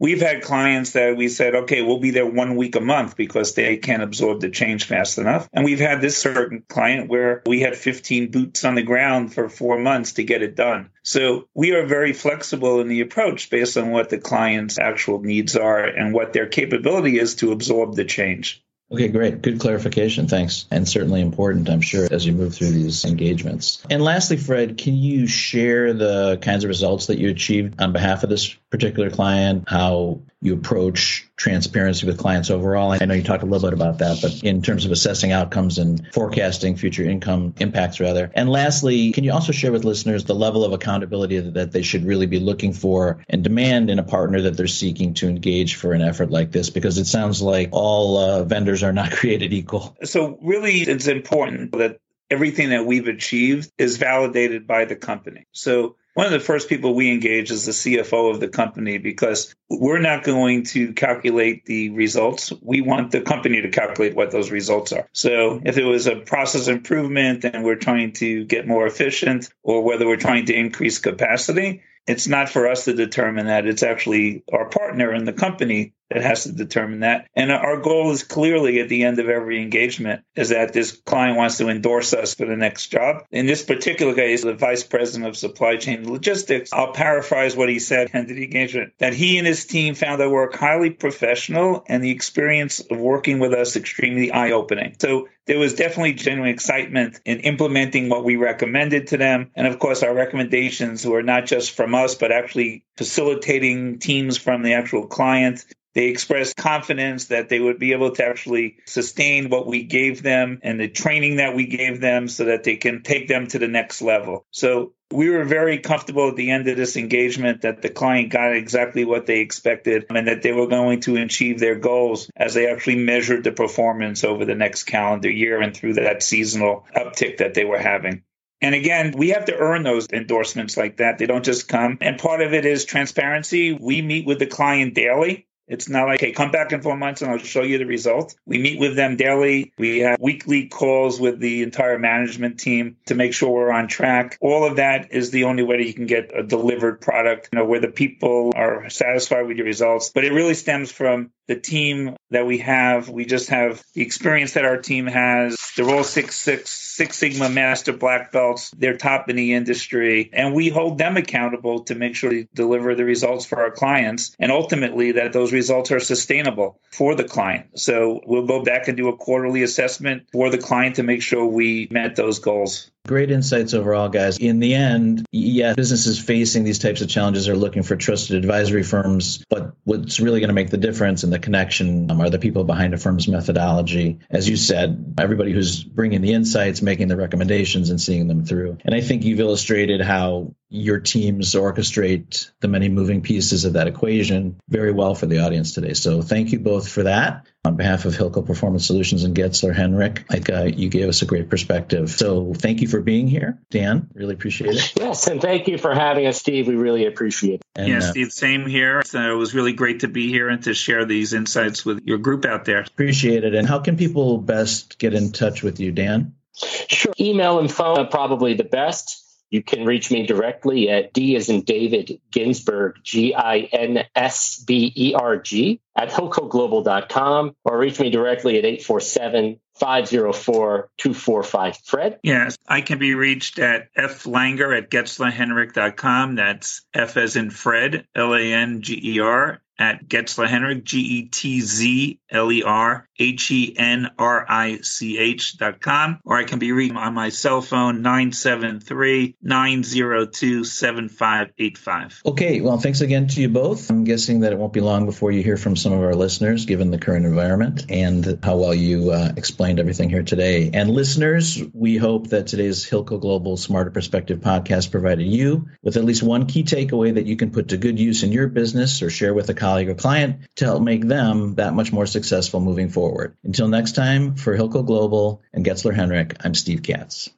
We've 0.00 0.20
had 0.20 0.42
clients 0.42 0.92
that 0.92 1.16
we 1.16 1.28
said, 1.28 1.54
okay, 1.54 1.80
we'll 1.80 2.00
be 2.00 2.10
there 2.10 2.26
one 2.26 2.56
week 2.56 2.74
a 2.74 2.80
month 2.80 3.16
because 3.16 3.54
they 3.54 3.76
can't 3.76 4.02
absorb 4.02 4.40
the 4.40 4.50
change 4.50 4.86
fast 4.86 5.18
enough. 5.18 5.48
And 5.52 5.64
we've 5.64 5.78
had 5.78 6.00
this 6.00 6.18
certain 6.18 6.64
client 6.68 7.08
where 7.08 7.42
we 7.46 7.60
had 7.60 7.76
15 7.76 8.32
boots 8.32 8.64
on 8.64 8.74
the 8.74 8.82
ground 8.82 9.32
for 9.32 9.48
four 9.48 9.78
months 9.78 10.14
to 10.14 10.24
get 10.24 10.42
it 10.42 10.56
done. 10.56 10.90
So 11.04 11.46
we 11.54 11.72
are 11.72 11.86
very 11.86 12.12
flexible 12.12 12.80
in 12.80 12.88
the 12.88 13.00
approach 13.00 13.48
based 13.48 13.76
on 13.76 13.90
what 13.90 14.08
the 14.08 14.18
client's 14.18 14.78
actual 14.78 15.20
needs 15.20 15.54
are 15.56 15.84
and 15.84 16.12
what 16.12 16.32
their 16.32 16.46
capability 16.46 17.18
is 17.18 17.36
to 17.36 17.52
absorb 17.52 17.94
the 17.94 18.04
change. 18.04 18.64
Okay, 18.90 19.08
great. 19.08 19.42
Good 19.42 19.60
clarification. 19.60 20.28
Thanks. 20.28 20.64
And 20.70 20.88
certainly 20.88 21.20
important, 21.20 21.68
I'm 21.68 21.82
sure, 21.82 22.08
as 22.10 22.24
you 22.24 22.32
move 22.32 22.54
through 22.54 22.70
these 22.70 23.04
engagements. 23.04 23.82
And 23.90 24.02
lastly, 24.02 24.38
Fred, 24.38 24.78
can 24.78 24.94
you 24.94 25.26
share 25.26 25.92
the 25.92 26.38
kinds 26.40 26.64
of 26.64 26.68
results 26.68 27.06
that 27.06 27.18
you 27.18 27.28
achieved 27.28 27.80
on 27.82 27.92
behalf 27.92 28.22
of 28.22 28.30
this 28.30 28.56
particular 28.70 29.10
client, 29.10 29.64
how 29.66 30.20
you 30.40 30.54
approach 30.54 31.26
transparency 31.36 32.06
with 32.06 32.18
clients 32.18 32.50
overall. 32.50 32.92
I 32.92 33.04
know 33.04 33.14
you 33.14 33.22
talked 33.22 33.42
a 33.42 33.46
little 33.46 33.68
bit 33.68 33.74
about 33.74 33.98
that, 33.98 34.18
but 34.22 34.44
in 34.44 34.62
terms 34.62 34.84
of 34.84 34.92
assessing 34.92 35.32
outcomes 35.32 35.78
and 35.78 36.06
forecasting 36.12 36.76
future 36.76 37.02
income 37.02 37.54
impacts, 37.58 37.98
rather. 37.98 38.30
And 38.34 38.48
lastly, 38.48 39.12
can 39.12 39.24
you 39.24 39.32
also 39.32 39.52
share 39.52 39.72
with 39.72 39.84
listeners 39.84 40.24
the 40.24 40.34
level 40.34 40.64
of 40.64 40.72
accountability 40.72 41.40
that 41.40 41.72
they 41.72 41.82
should 41.82 42.04
really 42.04 42.26
be 42.26 42.38
looking 42.38 42.72
for 42.72 43.24
and 43.28 43.42
demand 43.42 43.90
in 43.90 43.98
a 43.98 44.04
partner 44.04 44.42
that 44.42 44.56
they're 44.56 44.66
seeking 44.66 45.14
to 45.14 45.28
engage 45.28 45.74
for 45.74 45.92
an 45.92 46.02
effort 46.02 46.30
like 46.30 46.52
this? 46.52 46.70
Because 46.70 46.98
it 46.98 47.06
sounds 47.06 47.42
like 47.42 47.70
all 47.72 48.18
uh, 48.18 48.44
vendors 48.44 48.82
are 48.82 48.92
not 48.92 49.10
created 49.18 49.52
equal. 49.52 49.96
So, 50.04 50.38
really, 50.42 50.82
it's 50.82 51.08
important 51.08 51.72
that 51.72 51.98
everything 52.30 52.70
that 52.70 52.84
we've 52.86 53.08
achieved 53.08 53.72
is 53.78 53.96
validated 53.96 54.66
by 54.66 54.84
the 54.84 54.96
company. 54.96 55.46
So, 55.52 55.96
one 56.14 56.26
of 56.26 56.32
the 56.32 56.40
first 56.40 56.68
people 56.68 56.94
we 56.94 57.12
engage 57.12 57.50
is 57.50 57.66
the 57.66 57.72
CFO 57.72 58.30
of 58.32 58.40
the 58.40 58.48
company 58.48 58.98
because 58.98 59.54
we're 59.70 60.00
not 60.00 60.24
going 60.24 60.64
to 60.64 60.92
calculate 60.92 61.64
the 61.64 61.90
results. 61.90 62.52
We 62.60 62.80
want 62.80 63.12
the 63.12 63.20
company 63.20 63.62
to 63.62 63.68
calculate 63.68 64.16
what 64.16 64.30
those 64.30 64.50
results 64.50 64.92
are. 64.92 65.08
So 65.12 65.60
if 65.64 65.78
it 65.78 65.84
was 65.84 66.06
a 66.06 66.16
process 66.16 66.66
improvement 66.66 67.44
and 67.44 67.64
we're 67.64 67.76
trying 67.76 68.14
to 68.14 68.44
get 68.44 68.66
more 68.66 68.86
efficient 68.86 69.48
or 69.62 69.82
whether 69.82 70.06
we're 70.06 70.16
trying 70.16 70.46
to 70.46 70.54
increase 70.54 70.98
capacity, 70.98 71.82
it's 72.08 72.26
not 72.26 72.48
for 72.48 72.68
us 72.68 72.86
to 72.86 72.94
determine 72.94 73.46
that. 73.46 73.66
It's 73.66 73.82
actually 73.82 74.42
our 74.52 74.68
partner 74.68 75.12
in 75.12 75.24
the 75.24 75.32
company 75.32 75.92
that 76.10 76.22
has 76.22 76.44
to 76.44 76.52
determine 76.52 77.00
that. 77.00 77.28
And 77.34 77.50
our 77.52 77.80
goal 77.80 78.10
is 78.10 78.22
clearly 78.22 78.80
at 78.80 78.88
the 78.88 79.04
end 79.04 79.18
of 79.18 79.28
every 79.28 79.62
engagement 79.62 80.22
is 80.34 80.50
that 80.50 80.72
this 80.72 80.92
client 80.92 81.36
wants 81.36 81.58
to 81.58 81.68
endorse 81.68 82.14
us 82.14 82.34
for 82.34 82.46
the 82.46 82.56
next 82.56 82.88
job. 82.88 83.24
In 83.30 83.46
this 83.46 83.62
particular 83.62 84.14
case, 84.14 84.42
the 84.42 84.54
vice 84.54 84.84
president 84.84 85.28
of 85.28 85.36
supply 85.36 85.76
chain 85.76 86.10
logistics, 86.10 86.72
I'll 86.72 86.92
paraphrase 86.92 87.56
what 87.56 87.68
he 87.68 87.78
said 87.78 88.10
at 88.12 88.28
the 88.28 88.44
engagement, 88.44 88.92
that 88.98 89.14
he 89.14 89.38
and 89.38 89.46
his 89.46 89.66
team 89.66 89.94
found 89.94 90.22
our 90.22 90.30
work 90.30 90.54
highly 90.54 90.90
professional 90.90 91.84
and 91.86 92.02
the 92.02 92.10
experience 92.10 92.80
of 92.80 92.98
working 92.98 93.38
with 93.38 93.52
us 93.52 93.76
extremely 93.76 94.30
eye 94.32 94.52
opening. 94.52 94.96
So 94.98 95.28
there 95.46 95.58
was 95.58 95.74
definitely 95.74 96.12
genuine 96.12 96.50
excitement 96.50 97.20
in 97.24 97.40
implementing 97.40 98.10
what 98.10 98.22
we 98.22 98.36
recommended 98.36 99.08
to 99.08 99.16
them. 99.16 99.50
And 99.54 99.66
of 99.66 99.78
course, 99.78 100.02
our 100.02 100.14
recommendations 100.14 101.06
were 101.06 101.22
not 101.22 101.46
just 101.46 101.72
from 101.72 101.94
us, 101.94 102.14
but 102.14 102.32
actually 102.32 102.84
facilitating 102.98 103.98
teams 103.98 104.36
from 104.36 104.62
the 104.62 104.74
actual 104.74 105.06
client 105.06 105.64
they 105.94 106.06
expressed 106.06 106.56
confidence 106.56 107.26
that 107.26 107.48
they 107.48 107.58
would 107.58 107.78
be 107.78 107.92
able 107.92 108.12
to 108.12 108.24
actually 108.24 108.76
sustain 108.86 109.48
what 109.48 109.66
we 109.66 109.84
gave 109.84 110.22
them 110.22 110.60
and 110.62 110.78
the 110.78 110.88
training 110.88 111.36
that 111.36 111.54
we 111.56 111.66
gave 111.66 112.00
them 112.00 112.28
so 112.28 112.44
that 112.44 112.64
they 112.64 112.76
can 112.76 113.02
take 113.02 113.28
them 113.28 113.46
to 113.48 113.58
the 113.58 113.68
next 113.68 114.02
level. 114.02 114.46
So 114.50 114.92
we 115.10 115.30
were 115.30 115.44
very 115.44 115.78
comfortable 115.78 116.28
at 116.28 116.36
the 116.36 116.50
end 116.50 116.68
of 116.68 116.76
this 116.76 116.96
engagement 116.96 117.62
that 117.62 117.80
the 117.80 117.88
client 117.88 118.30
got 118.30 118.54
exactly 118.54 119.04
what 119.04 119.26
they 119.26 119.40
expected 119.40 120.04
and 120.10 120.28
that 120.28 120.42
they 120.42 120.52
were 120.52 120.66
going 120.66 121.00
to 121.00 121.16
achieve 121.16 121.58
their 121.58 121.76
goals 121.76 122.30
as 122.36 122.54
they 122.54 122.70
actually 122.70 122.96
measured 122.96 123.44
the 123.44 123.52
performance 123.52 124.22
over 124.22 124.44
the 124.44 124.54
next 124.54 124.84
calendar 124.84 125.30
year 125.30 125.60
and 125.60 125.76
through 125.76 125.94
that 125.94 126.22
seasonal 126.22 126.86
uptick 126.94 127.38
that 127.38 127.54
they 127.54 127.64
were 127.64 127.78
having. 127.78 128.22
And 128.60 128.74
again, 128.74 129.14
we 129.16 129.30
have 129.30 129.46
to 129.46 129.56
earn 129.56 129.84
those 129.84 130.08
endorsements 130.12 130.76
like 130.76 130.98
that. 130.98 131.18
They 131.18 131.26
don't 131.26 131.44
just 131.44 131.68
come. 131.68 131.98
And 132.00 132.18
part 132.18 132.40
of 132.40 132.52
it 132.52 132.64
is 132.64 132.84
transparency. 132.84 133.72
We 133.72 134.02
meet 134.02 134.26
with 134.26 134.40
the 134.40 134.46
client 134.46 134.94
daily 134.94 135.47
it's 135.68 135.88
not 135.88 136.06
like, 136.06 136.20
hey, 136.20 136.32
come 136.32 136.50
back 136.50 136.72
in 136.72 136.82
four 136.82 136.96
months 136.96 137.22
and 137.22 137.30
I'll 137.30 137.38
show 137.38 137.62
you 137.62 137.78
the 137.78 137.86
results. 137.86 138.34
We 138.46 138.58
meet 138.58 138.80
with 138.80 138.96
them 138.96 139.16
daily. 139.16 139.72
We 139.78 140.00
have 140.00 140.18
weekly 140.20 140.68
calls 140.68 141.20
with 141.20 141.38
the 141.38 141.62
entire 141.62 141.98
management 141.98 142.58
team 142.58 142.96
to 143.06 143.14
make 143.14 143.34
sure 143.34 143.50
we're 143.50 143.70
on 143.70 143.88
track. 143.88 144.38
All 144.40 144.64
of 144.64 144.76
that 144.76 145.12
is 145.12 145.30
the 145.30 145.44
only 145.44 145.62
way 145.62 145.78
that 145.78 145.86
you 145.86 145.94
can 145.94 146.06
get 146.06 146.32
a 146.34 146.42
delivered 146.42 147.00
product, 147.00 147.50
you 147.52 147.58
know, 147.58 147.64
where 147.64 147.80
the 147.80 147.88
people 147.88 148.52
are 148.56 148.88
satisfied 148.88 149.46
with 149.46 149.56
your 149.56 149.66
results. 149.66 150.10
But 150.10 150.24
it 150.24 150.32
really 150.32 150.54
stems 150.54 150.90
from 150.90 151.30
the 151.46 151.56
team 151.56 152.16
that 152.30 152.46
we 152.46 152.58
have. 152.58 153.08
We 153.08 153.24
just 153.24 153.50
have 153.50 153.82
the 153.94 154.02
experience 154.02 154.54
that 154.54 154.64
our 154.64 154.78
team 154.78 155.06
has. 155.06 155.56
They're 155.76 155.88
all 155.88 156.04
six, 156.04 156.36
six, 156.36 156.70
Six 156.98 157.16
Sigma 157.16 157.48
Master 157.48 157.92
Black 157.92 158.32
Belts. 158.32 158.72
They're 158.72 158.96
top 158.96 159.30
in 159.30 159.36
the 159.36 159.54
industry. 159.54 160.30
And 160.32 160.52
we 160.52 160.68
hold 160.68 160.98
them 160.98 161.16
accountable 161.16 161.84
to 161.84 161.94
make 161.94 162.16
sure 162.16 162.30
we 162.30 162.48
deliver 162.52 162.96
the 162.96 163.04
results 163.04 163.46
for 163.46 163.60
our 163.60 163.70
clients 163.70 164.34
and 164.40 164.50
ultimately 164.50 165.12
that 165.12 165.32
those 165.32 165.52
results 165.52 165.92
are 165.92 166.00
sustainable 166.00 166.80
for 166.90 167.14
the 167.14 167.22
client. 167.22 167.78
So 167.78 168.20
we'll 168.26 168.48
go 168.48 168.64
back 168.64 168.88
and 168.88 168.96
do 168.96 169.06
a 169.10 169.16
quarterly 169.16 169.62
assessment 169.62 170.24
for 170.32 170.50
the 170.50 170.58
client 170.58 170.96
to 170.96 171.04
make 171.04 171.22
sure 171.22 171.46
we 171.46 171.86
met 171.88 172.16
those 172.16 172.40
goals. 172.40 172.90
Great 173.08 173.30
insights 173.30 173.72
overall, 173.72 174.10
guys. 174.10 174.36
In 174.36 174.58
the 174.58 174.74
end, 174.74 175.24
yeah, 175.32 175.72
businesses 175.72 176.18
facing 176.18 176.64
these 176.64 176.78
types 176.78 177.00
of 177.00 177.08
challenges 177.08 177.48
are 177.48 177.56
looking 177.56 177.82
for 177.82 177.96
trusted 177.96 178.36
advisory 178.36 178.82
firms, 178.82 179.42
but 179.48 179.72
what's 179.84 180.20
really 180.20 180.40
going 180.40 180.48
to 180.48 180.54
make 180.54 180.68
the 180.68 180.76
difference 180.76 181.24
in 181.24 181.30
the 181.30 181.38
connection 181.38 182.10
um, 182.10 182.20
are 182.20 182.28
the 182.28 182.38
people 182.38 182.64
behind 182.64 182.92
a 182.92 182.98
firm's 182.98 183.26
methodology. 183.26 184.18
As 184.28 184.46
you 184.46 184.58
said, 184.58 185.14
everybody 185.18 185.52
who's 185.52 185.82
bringing 185.82 186.20
the 186.20 186.34
insights, 186.34 186.82
making 186.82 187.08
the 187.08 187.16
recommendations, 187.16 187.88
and 187.88 187.98
seeing 187.98 188.28
them 188.28 188.44
through. 188.44 188.76
And 188.84 188.94
I 188.94 189.00
think 189.00 189.24
you've 189.24 189.40
illustrated 189.40 190.02
how 190.02 190.54
your 190.68 191.00
teams 191.00 191.54
orchestrate 191.54 192.50
the 192.60 192.68
many 192.68 192.90
moving 192.90 193.22
pieces 193.22 193.64
of 193.64 193.72
that 193.72 193.86
equation 193.86 194.60
very 194.68 194.92
well 194.92 195.14
for 195.14 195.24
the 195.24 195.38
audience 195.38 195.72
today. 195.72 195.94
So 195.94 196.20
thank 196.20 196.52
you 196.52 196.60
both 196.60 196.86
for 196.86 197.04
that. 197.04 197.46
On 197.68 197.76
behalf 197.76 198.06
of 198.06 198.14
Hilco 198.14 198.46
Performance 198.46 198.86
Solutions 198.86 199.24
and 199.24 199.36
Getzler 199.36 199.76
Henrich, 199.76 200.24
like 200.30 200.48
uh, 200.48 200.62
you 200.62 200.88
gave 200.88 201.06
us 201.06 201.20
a 201.20 201.26
great 201.26 201.50
perspective. 201.50 202.08
So 202.08 202.54
thank 202.54 202.80
you 202.80 202.88
for 202.88 203.02
being 203.02 203.28
here, 203.28 203.58
Dan. 203.68 204.08
Really 204.14 204.32
appreciate 204.32 204.74
it. 204.74 204.94
Yes, 204.96 205.26
and 205.26 205.38
thank 205.38 205.68
you 205.68 205.76
for 205.76 205.94
having 205.94 206.26
us, 206.26 206.38
Steve. 206.38 206.66
We 206.66 206.76
really 206.76 207.04
appreciate 207.04 207.56
it. 207.56 207.62
And, 207.76 207.88
yeah, 207.88 207.98
uh, 207.98 208.00
Steve, 208.00 208.32
same 208.32 208.66
here. 208.66 209.02
So 209.04 209.20
it 209.20 209.36
was 209.36 209.54
really 209.54 209.74
great 209.74 210.00
to 210.00 210.08
be 210.08 210.30
here 210.30 210.48
and 210.48 210.62
to 210.64 210.72
share 210.72 211.04
these 211.04 211.34
insights 211.34 211.84
with 211.84 212.00
your 212.06 212.16
group 212.16 212.46
out 212.46 212.64
there. 212.64 212.80
Appreciate 212.80 213.44
it. 213.44 213.54
And 213.54 213.68
how 213.68 213.80
can 213.80 213.98
people 213.98 214.38
best 214.38 214.98
get 214.98 215.12
in 215.12 215.32
touch 215.32 215.62
with 215.62 215.78
you, 215.78 215.92
Dan? 215.92 216.36
Sure. 216.54 217.12
Email 217.20 217.58
and 217.58 217.70
phone 217.70 217.98
are 217.98 218.06
probably 218.06 218.54
the 218.54 218.64
best. 218.64 219.27
You 219.50 219.62
can 219.62 219.84
reach 219.84 220.10
me 220.10 220.26
directly 220.26 220.90
at 220.90 221.12
D 221.12 221.36
as 221.36 221.48
in 221.48 221.62
David 221.62 222.20
Ginsberg, 222.30 222.96
G 223.02 223.34
I 223.34 223.68
N 223.72 224.04
S 224.14 224.62
B 224.66 224.92
E 224.94 225.14
R 225.14 225.38
G, 225.38 225.80
at 225.96 226.10
hilcoglobal.com, 226.10 227.56
or 227.64 227.78
reach 227.78 227.98
me 227.98 228.10
directly 228.10 228.58
at 228.58 228.64
847 228.64 229.60
504 229.78 230.90
245 230.98 231.78
Fred. 231.84 232.18
Yes, 232.22 232.58
I 232.66 232.80
can 232.80 232.98
be 232.98 233.14
reached 233.14 233.58
at 233.58 233.88
flanger 234.10 234.74
at 234.74 234.90
getzlerhenrich.com. 234.90 236.34
That's 236.34 236.84
F 236.92 237.16
as 237.16 237.36
in 237.36 237.50
Fred, 237.50 238.06
L 238.14 238.34
A 238.34 238.40
N 238.40 238.82
G 238.82 239.00
E 239.14 239.20
R, 239.20 239.60
at 239.78 240.08
Getzler 240.08 240.48
Henrich, 240.48 240.84
G 240.84 240.98
E 240.98 241.22
T 241.28 241.60
Z 241.60 242.18
L 242.30 242.50
E 242.50 242.62
R 242.62 243.08
H 243.18 243.50
E 243.50 243.74
N 243.76 244.10
R 244.18 244.44
I 244.48 244.78
C 244.82 245.18
H 245.18 245.56
dot 245.58 245.80
com, 245.80 246.18
or 246.24 246.36
I 246.36 246.44
can 246.44 246.58
be 246.58 246.72
reached 246.72 246.96
on 246.96 247.14
my 247.14 247.28
cell 247.28 247.62
phone, 247.62 248.02
973 248.02 249.36
902 249.40 250.64
7585. 250.64 252.22
Okay, 252.26 252.60
well, 252.60 252.78
thanks 252.78 253.00
again 253.00 253.28
to 253.28 253.40
you 253.40 253.48
both. 253.48 253.90
I'm 253.90 254.04
guessing 254.04 254.40
that 254.40 254.52
it 254.52 254.58
won't 254.58 254.72
be 254.72 254.80
long 254.80 255.06
before 255.06 255.30
you 255.30 255.42
hear 255.42 255.56
from 255.56 255.76
some 255.76 255.92
of 255.92 256.02
our 256.02 256.14
listeners, 256.14 256.66
given 256.66 256.90
the 256.90 256.98
current 256.98 257.26
environment 257.26 257.86
and 257.88 258.38
how 258.42 258.56
well 258.56 258.74
you 258.74 259.10
uh, 259.10 259.32
explained 259.36 259.78
everything 259.78 260.10
here 260.10 260.22
today. 260.22 260.70
And 260.72 260.90
listeners, 260.90 261.62
we 261.72 261.96
hope 261.96 262.28
that 262.28 262.48
today's 262.48 262.88
Hilco 262.88 263.20
Global 263.20 263.56
Smarter 263.56 263.90
Perspective 263.90 264.40
podcast 264.40 264.90
provided 264.90 265.26
you 265.26 265.68
with 265.82 265.96
at 265.96 266.04
least 266.04 266.22
one 266.22 266.46
key 266.46 266.64
takeaway 266.64 267.14
that 267.14 267.26
you 267.26 267.36
can 267.36 267.50
put 267.50 267.68
to 267.68 267.76
good 267.76 267.98
use 267.98 268.22
in 268.22 268.32
your 268.32 268.48
business 268.48 269.02
or 269.02 269.10
share 269.10 269.34
with 269.34 269.48
a 269.48 269.54
colleague 269.54 269.67
or 269.76 269.94
client 269.94 270.40
to 270.56 270.64
help 270.64 270.82
make 270.82 271.06
them 271.06 271.56
that 271.56 271.74
much 271.74 271.92
more 271.92 272.06
successful 272.06 272.60
moving 272.60 272.88
forward. 272.88 273.36
Until 273.44 273.68
next 273.68 273.92
time, 273.92 274.36
for 274.36 274.56
Hilco 274.56 274.84
Global 274.84 275.42
and 275.52 275.64
Getzler 275.64 275.94
Henrich, 275.94 276.36
I'm 276.44 276.54
Steve 276.54 276.82
Katz. 276.82 277.30